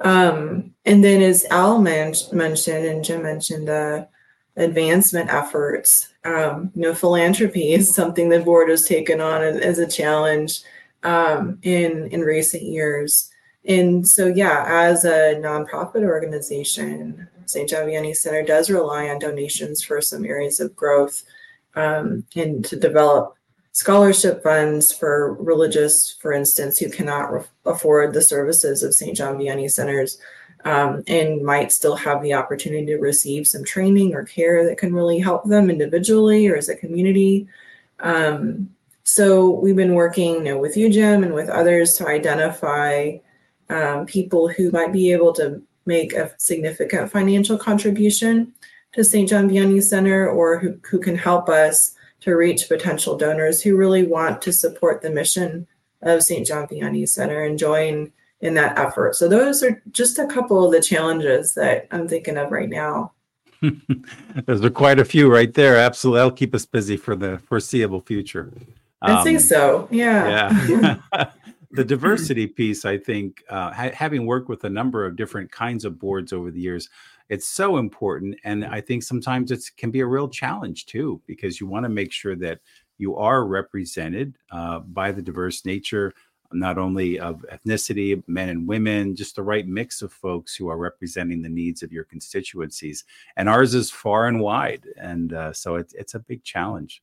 Um, 0.00 0.74
and 0.84 1.02
then, 1.02 1.22
as 1.22 1.44
Al 1.50 1.80
man- 1.80 2.14
mentioned 2.32 2.86
and 2.86 3.04
Jim 3.04 3.22
mentioned, 3.22 3.68
the 3.68 4.08
advancement 4.56 5.30
efforts. 5.30 6.12
Um, 6.24 6.70
you 6.74 6.82
know, 6.82 6.94
philanthropy 6.94 7.72
is 7.74 7.94
something 7.94 8.28
the 8.28 8.40
board 8.40 8.68
has 8.68 8.86
taken 8.86 9.20
on 9.20 9.42
as 9.42 9.78
a 9.78 9.86
challenge 9.86 10.60
um, 11.02 11.58
in 11.62 12.08
in 12.08 12.20
recent 12.20 12.62
years. 12.62 13.30
And 13.66 14.06
so, 14.06 14.26
yeah, 14.26 14.64
as 14.68 15.04
a 15.04 15.36
nonprofit 15.36 16.04
organization, 16.04 17.28
St. 17.46 17.70
Vianney 17.70 18.14
Center 18.14 18.42
does 18.42 18.68
rely 18.70 19.08
on 19.08 19.18
donations 19.18 19.82
for 19.82 20.00
some 20.00 20.24
areas 20.24 20.60
of 20.60 20.76
growth 20.76 21.24
um, 21.74 22.24
and 22.36 22.64
to 22.66 22.76
develop 22.76 23.36
scholarship 23.74 24.40
funds 24.42 24.92
for 24.92 25.34
religious, 25.34 26.12
for 26.20 26.32
instance, 26.32 26.78
who 26.78 26.88
cannot 26.88 27.32
re- 27.32 27.44
afford 27.66 28.14
the 28.14 28.22
services 28.22 28.82
of 28.82 28.94
St. 28.94 29.16
John 29.16 29.36
Vianney 29.36 29.70
Centers 29.70 30.18
um, 30.64 31.02
and 31.08 31.44
might 31.44 31.72
still 31.72 31.96
have 31.96 32.22
the 32.22 32.34
opportunity 32.34 32.86
to 32.86 32.98
receive 32.98 33.48
some 33.48 33.64
training 33.64 34.14
or 34.14 34.24
care 34.24 34.64
that 34.64 34.78
can 34.78 34.94
really 34.94 35.18
help 35.18 35.44
them 35.44 35.70
individually 35.70 36.46
or 36.46 36.56
as 36.56 36.68
a 36.68 36.76
community. 36.76 37.48
Um, 37.98 38.70
so 39.02 39.50
we've 39.50 39.76
been 39.76 39.94
working 39.94 40.34
you 40.34 40.42
know, 40.44 40.58
with 40.58 40.76
you, 40.76 40.88
Jim, 40.88 41.24
and 41.24 41.34
with 41.34 41.48
others 41.48 41.94
to 41.94 42.06
identify 42.06 43.16
um, 43.70 44.06
people 44.06 44.48
who 44.48 44.70
might 44.70 44.92
be 44.92 45.10
able 45.10 45.32
to 45.34 45.60
make 45.84 46.12
a 46.12 46.32
significant 46.38 47.10
financial 47.10 47.58
contribution 47.58 48.54
to 48.92 49.02
St. 49.02 49.28
John 49.28 49.50
Vianney 49.50 49.82
Center 49.82 50.28
or 50.30 50.60
who, 50.60 50.78
who 50.88 51.00
can 51.00 51.16
help 51.16 51.48
us 51.48 51.96
to 52.24 52.34
reach 52.34 52.68
potential 52.68 53.18
donors 53.18 53.60
who 53.60 53.76
really 53.76 54.02
want 54.02 54.40
to 54.40 54.52
support 54.52 55.02
the 55.02 55.10
mission 55.10 55.66
of 56.00 56.22
St. 56.22 56.46
John 56.46 56.66
Vianney 56.66 57.06
Center 57.06 57.44
and 57.44 57.58
join 57.58 58.10
in 58.40 58.54
that 58.54 58.78
effort. 58.78 59.14
So 59.14 59.28
those 59.28 59.62
are 59.62 59.82
just 59.90 60.18
a 60.18 60.26
couple 60.26 60.64
of 60.64 60.72
the 60.72 60.80
challenges 60.80 61.54
that 61.54 61.86
I'm 61.90 62.08
thinking 62.08 62.38
of 62.38 62.50
right 62.50 62.68
now. 62.68 63.12
Those 64.46 64.62
are 64.62 64.70
quite 64.70 64.98
a 64.98 65.04
few 65.04 65.32
right 65.32 65.52
there. 65.54 65.76
Absolutely. 65.76 66.18
That'll 66.18 66.30
keep 66.32 66.54
us 66.54 66.66
busy 66.66 66.98
for 66.98 67.16
the 67.16 67.38
foreseeable 67.38 68.00
future. 68.02 68.52
Um, 69.00 69.16
I 69.16 69.22
think 69.22 69.38
um, 69.38 69.44
so. 69.44 69.88
Yeah. 69.90 70.66
Yeah. 70.66 71.30
the 71.70 71.84
diversity 71.84 72.46
piece, 72.46 72.84
I 72.84 72.98
think, 72.98 73.42
uh, 73.48 73.72
ha- 73.72 73.92
having 73.94 74.26
worked 74.26 74.50
with 74.50 74.64
a 74.64 74.70
number 74.70 75.06
of 75.06 75.16
different 75.16 75.50
kinds 75.50 75.86
of 75.86 75.98
boards 75.98 76.32
over 76.32 76.50
the 76.50 76.60
years, 76.60 76.90
it's 77.28 77.46
so 77.46 77.78
important. 77.78 78.36
And 78.44 78.64
I 78.64 78.80
think 78.80 79.02
sometimes 79.02 79.50
it 79.50 79.64
can 79.76 79.90
be 79.90 80.00
a 80.00 80.06
real 80.06 80.28
challenge 80.28 80.86
too, 80.86 81.20
because 81.26 81.60
you 81.60 81.66
want 81.66 81.84
to 81.84 81.88
make 81.88 82.12
sure 82.12 82.36
that 82.36 82.60
you 82.98 83.16
are 83.16 83.46
represented 83.46 84.36
uh, 84.50 84.80
by 84.80 85.10
the 85.10 85.22
diverse 85.22 85.64
nature, 85.64 86.12
not 86.52 86.78
only 86.78 87.18
of 87.18 87.44
ethnicity, 87.52 88.22
men 88.28 88.48
and 88.48 88.68
women, 88.68 89.16
just 89.16 89.36
the 89.36 89.42
right 89.42 89.66
mix 89.66 90.02
of 90.02 90.12
folks 90.12 90.54
who 90.54 90.68
are 90.68 90.78
representing 90.78 91.42
the 91.42 91.48
needs 91.48 91.82
of 91.82 91.92
your 91.92 92.04
constituencies. 92.04 93.04
And 93.36 93.48
ours 93.48 93.74
is 93.74 93.90
far 93.90 94.28
and 94.28 94.40
wide. 94.40 94.86
And 94.96 95.32
uh, 95.32 95.52
so 95.52 95.76
it, 95.76 95.92
it's 95.96 96.14
a 96.14 96.20
big 96.20 96.44
challenge. 96.44 97.02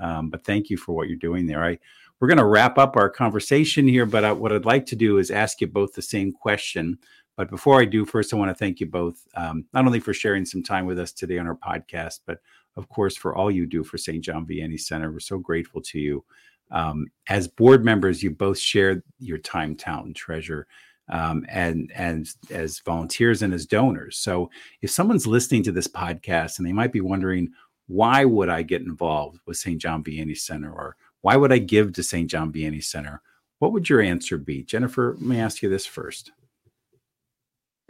Um, 0.00 0.30
but 0.30 0.44
thank 0.44 0.70
you 0.70 0.78
for 0.78 0.94
what 0.94 1.08
you're 1.08 1.18
doing 1.18 1.46
there. 1.46 1.62
I 1.62 1.78
we're 2.18 2.28
going 2.28 2.38
to 2.38 2.46
wrap 2.46 2.78
up 2.78 2.96
our 2.96 3.10
conversation 3.10 3.86
here, 3.86 4.06
but 4.06 4.24
I, 4.24 4.32
what 4.32 4.52
I'd 4.52 4.64
like 4.64 4.86
to 4.86 4.96
do 4.96 5.18
is 5.18 5.30
ask 5.30 5.60
you 5.60 5.66
both 5.66 5.92
the 5.92 6.00
same 6.00 6.32
question. 6.32 6.98
But 7.36 7.50
before 7.50 7.80
I 7.80 7.84
do, 7.84 8.04
first, 8.04 8.32
I 8.32 8.36
want 8.36 8.50
to 8.50 8.54
thank 8.54 8.80
you 8.80 8.86
both, 8.86 9.22
um, 9.34 9.66
not 9.74 9.86
only 9.86 10.00
for 10.00 10.14
sharing 10.14 10.44
some 10.44 10.62
time 10.62 10.86
with 10.86 10.98
us 10.98 11.12
today 11.12 11.38
on 11.38 11.46
our 11.46 11.56
podcast, 11.56 12.20
but 12.26 12.38
of 12.76 12.88
course, 12.88 13.16
for 13.16 13.34
all 13.34 13.50
you 13.50 13.66
do 13.66 13.84
for 13.84 13.98
St. 13.98 14.22
John 14.22 14.46
Vianney 14.46 14.80
Center. 14.80 15.10
We're 15.10 15.20
so 15.20 15.38
grateful 15.38 15.80
to 15.82 15.98
you. 15.98 16.24
Um, 16.70 17.06
as 17.28 17.48
board 17.48 17.84
members, 17.84 18.22
you 18.22 18.30
both 18.30 18.58
share 18.58 19.02
your 19.18 19.38
time, 19.38 19.76
talent, 19.76 20.06
and 20.06 20.16
treasure. 20.16 20.66
Um, 21.08 21.46
and 21.48 21.92
and 21.94 22.26
as 22.50 22.80
volunteers 22.80 23.40
and 23.40 23.54
as 23.54 23.64
donors. 23.64 24.18
So 24.18 24.50
if 24.82 24.90
someone's 24.90 25.24
listening 25.24 25.62
to 25.62 25.72
this 25.72 25.86
podcast 25.86 26.58
and 26.58 26.66
they 26.66 26.72
might 26.72 26.90
be 26.90 27.00
wondering, 27.00 27.52
why 27.86 28.24
would 28.24 28.48
I 28.48 28.62
get 28.62 28.82
involved 28.82 29.38
with 29.46 29.56
St. 29.56 29.80
John 29.80 30.02
Vianney 30.02 30.36
Center 30.36 30.72
or 30.72 30.96
why 31.20 31.36
would 31.36 31.52
I 31.52 31.58
give 31.58 31.92
to 31.92 32.02
St. 32.02 32.28
John 32.28 32.52
Vianney 32.52 32.82
Center? 32.82 33.22
What 33.60 33.72
would 33.72 33.88
your 33.88 34.00
answer 34.00 34.36
be? 34.36 34.64
Jennifer, 34.64 35.14
let 35.18 35.26
me 35.26 35.40
ask 35.40 35.62
you 35.62 35.68
this 35.68 35.86
first. 35.86 36.32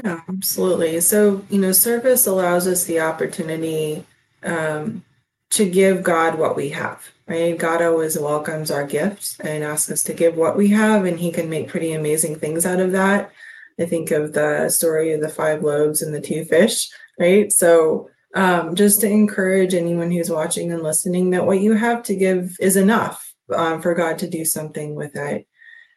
Yeah, 0.04 0.20
absolutely. 0.28 1.00
So, 1.00 1.42
you 1.48 1.58
know, 1.60 1.72
service 1.72 2.26
allows 2.26 2.66
us 2.66 2.84
the 2.84 3.00
opportunity 3.00 4.04
um, 4.42 5.04
to 5.50 5.68
give 5.68 6.02
God 6.02 6.38
what 6.38 6.54
we 6.54 6.68
have, 6.70 7.02
right? 7.26 7.56
God 7.56 7.80
always 7.80 8.18
welcomes 8.18 8.70
our 8.70 8.86
gifts 8.86 9.38
and 9.40 9.64
asks 9.64 9.90
us 9.90 10.02
to 10.04 10.14
give 10.14 10.36
what 10.36 10.56
we 10.56 10.68
have, 10.68 11.06
and 11.06 11.18
He 11.18 11.32
can 11.32 11.48
make 11.48 11.68
pretty 11.68 11.92
amazing 11.92 12.36
things 12.36 12.66
out 12.66 12.80
of 12.80 12.92
that. 12.92 13.30
I 13.80 13.86
think 13.86 14.10
of 14.10 14.32
the 14.32 14.68
story 14.68 15.12
of 15.12 15.20
the 15.20 15.28
five 15.28 15.62
loaves 15.62 16.02
and 16.02 16.14
the 16.14 16.20
two 16.20 16.44
fish, 16.44 16.88
right? 17.18 17.50
So, 17.50 18.10
um, 18.34 18.74
just 18.74 19.00
to 19.00 19.08
encourage 19.08 19.72
anyone 19.72 20.10
who's 20.10 20.28
watching 20.30 20.72
and 20.72 20.82
listening 20.82 21.30
that 21.30 21.46
what 21.46 21.60
you 21.60 21.72
have 21.72 22.02
to 22.04 22.14
give 22.16 22.54
is 22.60 22.76
enough 22.76 23.32
um, 23.54 23.80
for 23.80 23.94
God 23.94 24.18
to 24.18 24.28
do 24.28 24.44
something 24.44 24.94
with 24.94 25.16
it. 25.16 25.46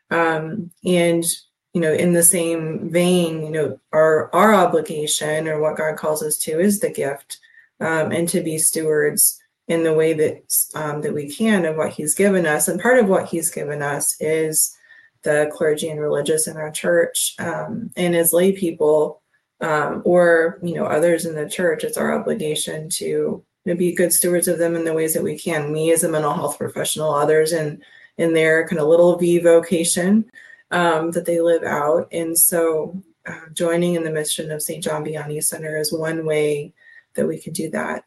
Um, 0.10 0.72
and 0.86 1.24
you 1.74 1.82
know, 1.82 1.94
in 1.94 2.14
the 2.14 2.24
same 2.24 2.90
vein, 2.90 3.44
you 3.44 3.52
know, 3.52 3.80
our 3.94 4.34
our 4.34 4.54
obligation 4.54 5.48
or 5.48 5.60
what 5.60 5.78
God 5.78 5.98
calls 5.98 6.24
us 6.24 6.38
to 6.40 6.60
is 6.60 6.80
the 6.80 6.90
gift, 6.90 7.40
um, 7.80 8.12
and 8.12 8.28
to 8.30 8.42
be 8.42 8.58
stewards 8.58 9.40
in 9.68 9.84
the 9.84 9.94
way 9.94 10.14
that 10.14 10.44
um, 10.76 11.02
that 11.02 11.14
we 11.14 11.30
can 11.30 11.66
of 11.66 11.76
what 11.76 11.92
He's 11.92 12.16
given 12.16 12.46
us. 12.46 12.68
And 12.68 12.82
part 12.82 13.00
of 13.00 13.08
what 13.08 13.28
He's 13.28 13.52
given 13.52 13.82
us 13.82 14.20
is 14.20 14.76
the 15.24 15.52
clergy 15.54 15.90
and 15.90 16.00
religious 16.00 16.48
in 16.48 16.58
our 16.58 16.72
church, 16.72 17.36
um, 17.40 17.92
and 17.96 18.16
as 18.16 18.34
lay 18.34 18.52
people 18.52 19.22
um, 19.62 20.02
or 20.06 20.60
you 20.64 20.76
know 20.76 20.86
others 20.86 21.26
in 21.26 21.36
the 21.36 21.50
church 21.50 21.84
it's 21.84 21.98
our 21.98 22.18
obligation 22.18 22.90
to 22.90 23.06
you 23.06 23.44
know, 23.66 23.76
be 23.76 23.94
good 23.94 24.14
stewards 24.14 24.48
of 24.48 24.58
them 24.58 24.76
in 24.76 24.86
the 24.86 24.94
ways 24.94 25.14
that 25.14 25.24
we 25.24 25.38
can 25.38 25.72
me 25.72 25.92
as 25.92 26.04
a 26.04 26.10
mental 26.10 26.34
health 26.34 26.58
professional 26.58 27.14
others 27.14 27.52
in 27.52 27.82
in 28.18 28.34
their 28.34 28.68
kind 28.68 28.80
of 28.80 28.88
little 28.88 29.18
v 29.18 29.40
vocation 29.40 30.30
um, 30.72 31.12
that 31.12 31.26
they 31.26 31.42
live 31.42 31.64
out. 31.64 32.08
And 32.12 32.38
so 32.38 33.02
uh, 33.28 33.50
joining 33.54 33.96
in 33.96 34.04
the 34.04 34.12
mission 34.12 34.52
of 34.52 34.62
st 34.62 34.84
john 34.84 35.04
vianney 35.04 35.44
center 35.44 35.78
is 35.78 35.92
one 35.92 36.26
way 36.26 36.74
that 37.16 37.28
we 37.28 37.40
can 37.40 37.54
do 37.54 37.70
that. 37.72 38.06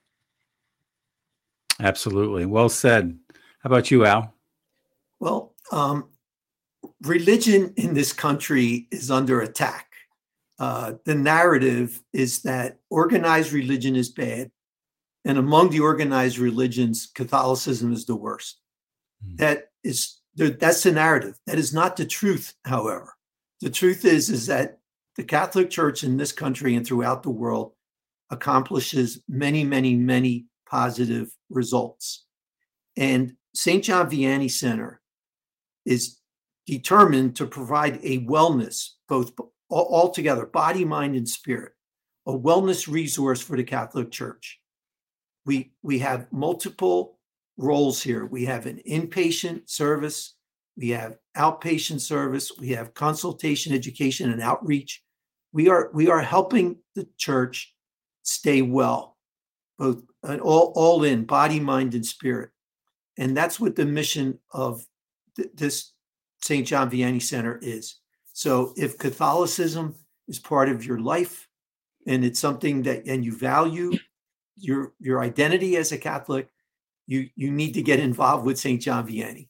Absolutely. 1.81 2.47
Well 2.47 2.69
said. 2.69 3.19
How 3.63 3.69
about 3.69 3.91
you 3.91 4.05
al? 4.05 4.35
Well 5.21 5.55
um, 5.71 6.09
religion 7.03 7.73
in 7.77 7.95
this 7.95 8.13
country 8.13 8.89
is 8.91 9.11
under 9.11 9.41
attack. 9.41 9.89
Uh, 10.59 10.95
the 11.05 11.15
narrative 11.15 12.03
is 12.13 12.43
that 12.43 12.79
organized 12.91 13.53
religion 13.53 13.97
is 13.97 14.09
bad, 14.09 14.51
and 15.25 15.39
among 15.39 15.71
the 15.71 15.81
organized 15.81 16.39
religions, 16.39 17.11
Catholicism 17.15 17.93
is 17.93 18.05
the 18.05 18.15
worst. 18.15 18.61
Mm. 19.27 19.39
That 19.39 19.71
is 19.83 20.19
that's 20.35 20.83
the 20.83 20.93
narrative. 20.93 21.39
That 21.47 21.59
is 21.59 21.75
not 21.75 21.97
the 21.97 22.07
truth. 22.07 22.55
However, 22.65 23.15
the 23.61 23.71
truth 23.71 24.05
is 24.05 24.31
is 24.31 24.47
that 24.47 24.79
the 25.17 25.25
Catholic 25.25 25.71
Church 25.71 26.05
in 26.05 26.17
this 26.17 26.33
country 26.33 26.75
and 26.75 26.87
throughout 26.87 27.23
the 27.23 27.31
world 27.31 27.73
accomplishes 28.31 29.23
many, 29.29 29.63
many, 29.63 29.95
many 29.95 30.47
positive 30.69 31.31
results. 31.51 32.25
And 32.97 33.35
St. 33.55 33.85
John 33.85 34.11
Vianney 34.11 34.51
Center 34.51 35.01
is 35.85 36.19
determined 36.67 37.37
to 37.37 37.47
provide 37.47 38.01
a 38.03 38.21
wellness, 38.21 38.91
both 39.09 39.33
all, 39.69 40.11
together, 40.11 40.47
body, 40.47 40.85
mind, 40.85 41.17
and 41.17 41.29
spirit, 41.29 41.73
a 42.27 42.33
wellness 42.33 42.89
resource 42.89 43.41
for 43.41 43.57
the 43.57 43.65
Catholic 43.65 44.11
Church. 44.11 44.61
We 45.45 45.73
we 45.83 45.99
have 45.99 46.33
multiple 46.33 47.19
roles 47.57 48.03
here. 48.03 48.27
We 48.27 48.45
have 48.47 48.67
an 48.67 48.81
inpatient 48.89 49.69
service, 49.69 50.35
we 50.77 50.91
have 50.91 51.17
outpatient 51.37 52.01
service, 52.01 52.53
we 52.59 52.71
have 52.71 52.95
consultation, 52.95 53.75
education, 53.75 54.33
and 54.33 54.41
outreach. 54.41 55.03
We 55.53 55.69
are 55.69 55.91
we 55.93 56.09
are 56.09 56.21
helping 56.21 56.79
the 56.95 57.07
church 57.19 57.75
stay 58.23 58.63
well, 58.63 59.17
both 59.79 60.03
all 60.25 60.73
all 60.75 61.05
in 61.05 61.25
body, 61.25 61.61
mind, 61.61 61.95
and 61.95 62.07
spirit, 62.07 62.51
and 63.19 63.37
that's 63.37 63.61
what 63.61 63.77
the 63.77 63.85
mission 63.85 64.39
of 64.53 64.87
th- 65.37 65.51
this 65.55 65.93
St. 66.43 66.67
John 66.67 66.91
Vianney 66.91 67.23
Center 67.23 67.59
is. 67.63 67.97
So 68.33 68.73
if 68.77 68.99
Catholicism 68.99 69.95
is 70.27 70.39
part 70.39 70.69
of 70.69 70.85
your 70.85 70.99
life 70.99 71.49
and 72.07 72.25
it's 72.25 72.41
something 72.41 72.83
that 72.83 73.07
and 73.07 73.25
you 73.25 73.37
value 73.37 73.93
your 74.57 74.93
your 74.99 75.23
identity 75.23 75.77
as 75.77 75.93
a 75.93 75.99
Catholic, 75.99 76.49
you 77.07 77.29
you 77.37 77.51
need 77.51 77.75
to 77.75 77.83
get 77.83 78.01
involved 78.01 78.45
with 78.45 78.59
St. 78.59 78.81
John 78.81 79.07
Vianney. 79.07 79.49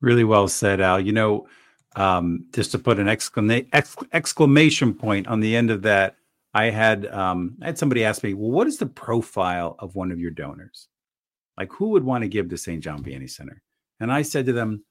Really 0.00 0.24
well 0.24 0.48
said, 0.48 0.80
Al. 0.80 1.00
You 1.00 1.12
know, 1.12 1.48
um, 1.96 2.46
just 2.52 2.70
to 2.72 2.78
put 2.78 2.98
an 2.98 3.06
exclama- 3.06 3.68
exc- 3.72 4.06
exclamation 4.12 4.94
point 4.94 5.26
on 5.26 5.40
the 5.40 5.56
end 5.56 5.70
of 5.70 5.82
that, 5.82 6.16
I 6.54 6.70
had 6.70 7.06
um, 7.06 7.56
I 7.62 7.66
had 7.66 7.78
somebody 7.78 8.04
ask 8.04 8.22
me, 8.22 8.34
"Well, 8.34 8.50
what 8.50 8.66
is 8.66 8.78
the 8.78 8.86
profile 8.86 9.76
of 9.78 9.94
one 9.94 10.12
of 10.12 10.20
your 10.20 10.30
donors? 10.30 10.88
Like, 11.56 11.72
who 11.72 11.90
would 11.90 12.04
want 12.04 12.22
to 12.22 12.28
give 12.28 12.48
to 12.50 12.58
St. 12.58 12.82
John 12.82 13.02
Vianney 13.02 13.30
Center?" 13.30 13.62
And 14.00 14.12
I 14.12 14.22
said 14.22 14.46
to 14.46 14.52
them, 14.52 14.84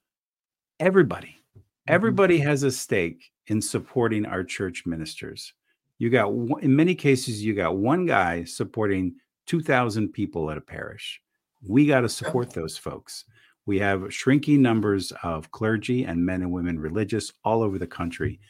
"Everybody. 0.80 1.36
Mm-hmm. 1.56 1.60
Everybody 1.94 2.38
has 2.38 2.62
a 2.62 2.70
stake 2.70 3.30
in 3.46 3.62
supporting 3.62 4.26
our 4.26 4.44
church 4.44 4.84
ministers. 4.86 5.54
You 5.98 6.10
got 6.10 6.28
in 6.62 6.76
many 6.76 6.94
cases, 6.94 7.44
you 7.44 7.54
got 7.54 7.76
one 7.76 8.06
guy 8.06 8.44
supporting 8.44 9.16
two 9.48 9.60
thousand 9.60 10.12
people 10.12 10.50
at 10.52 10.58
a 10.58 10.60
parish. 10.60 11.20
We 11.66 11.86
got 11.86 12.00
to 12.00 12.04
oh. 12.04 12.18
support 12.20 12.50
those 12.50 12.78
folks." 12.78 13.24
We 13.66 13.78
have 13.80 14.14
shrinking 14.14 14.62
numbers 14.62 15.12
of 15.22 15.50
clergy 15.50 16.04
and 16.04 16.24
men 16.24 16.40
and 16.40 16.50
women 16.50 16.78
religious 16.78 17.30
all 17.44 17.62
over 17.62 17.78
the 17.78 17.86
country. 17.86 18.40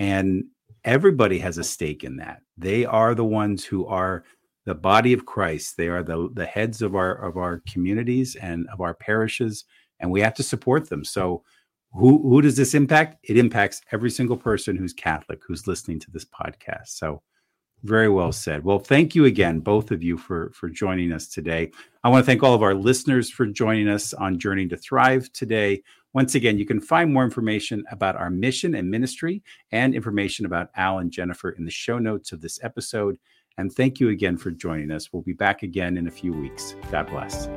And 0.00 0.46
everybody 0.82 1.38
has 1.38 1.58
a 1.58 1.62
stake 1.62 2.02
in 2.02 2.16
that. 2.16 2.40
They 2.58 2.84
are 2.84 3.14
the 3.14 3.24
ones 3.24 3.64
who 3.64 3.86
are 3.86 4.24
the 4.64 4.74
body 4.74 5.12
of 5.12 5.26
Christ. 5.26 5.76
They 5.76 5.86
are 5.86 6.02
the, 6.02 6.28
the 6.32 6.46
heads 6.46 6.82
of 6.82 6.96
our 6.96 7.14
of 7.24 7.36
our 7.36 7.62
communities 7.68 8.34
and 8.34 8.66
of 8.72 8.80
our 8.80 8.94
parishes, 8.94 9.64
and 10.00 10.10
we 10.10 10.20
have 10.22 10.34
to 10.34 10.42
support 10.42 10.88
them. 10.88 11.04
So 11.04 11.44
who 11.92 12.20
who 12.28 12.42
does 12.42 12.56
this 12.56 12.74
impact? 12.74 13.18
It 13.22 13.36
impacts 13.36 13.80
every 13.92 14.10
single 14.10 14.36
person 14.36 14.74
who's 14.74 14.92
Catholic 14.92 15.38
who's 15.46 15.68
listening 15.68 16.00
to 16.00 16.10
this 16.10 16.24
podcast. 16.24 16.88
So 16.88 17.22
very 17.84 18.08
well 18.08 18.32
said. 18.32 18.64
Well, 18.64 18.78
thank 18.78 19.14
you 19.14 19.26
again, 19.26 19.60
both 19.60 19.90
of 19.90 20.02
you, 20.02 20.16
for 20.16 20.50
for 20.50 20.68
joining 20.68 21.12
us 21.12 21.28
today. 21.28 21.70
I 22.02 22.08
want 22.08 22.22
to 22.22 22.26
thank 22.26 22.42
all 22.42 22.54
of 22.54 22.62
our 22.62 22.74
listeners 22.74 23.30
for 23.30 23.46
joining 23.46 23.88
us 23.88 24.12
on 24.14 24.38
Journey 24.38 24.66
to 24.68 24.76
Thrive 24.76 25.30
today. 25.32 25.82
Once 26.14 26.34
again, 26.34 26.58
you 26.58 26.64
can 26.64 26.80
find 26.80 27.12
more 27.12 27.24
information 27.24 27.84
about 27.90 28.16
our 28.16 28.30
mission 28.30 28.74
and 28.74 28.90
ministry 28.90 29.42
and 29.72 29.94
information 29.94 30.46
about 30.46 30.70
Al 30.76 30.98
and 30.98 31.10
Jennifer 31.10 31.50
in 31.50 31.64
the 31.64 31.70
show 31.70 31.98
notes 31.98 32.32
of 32.32 32.40
this 32.40 32.58
episode. 32.62 33.18
And 33.58 33.72
thank 33.72 34.00
you 34.00 34.08
again 34.08 34.36
for 34.36 34.50
joining 34.50 34.90
us. 34.90 35.12
We'll 35.12 35.22
be 35.22 35.32
back 35.32 35.62
again 35.62 35.96
in 35.96 36.06
a 36.06 36.10
few 36.10 36.32
weeks. 36.32 36.74
God 36.90 37.08
bless. 37.08 37.48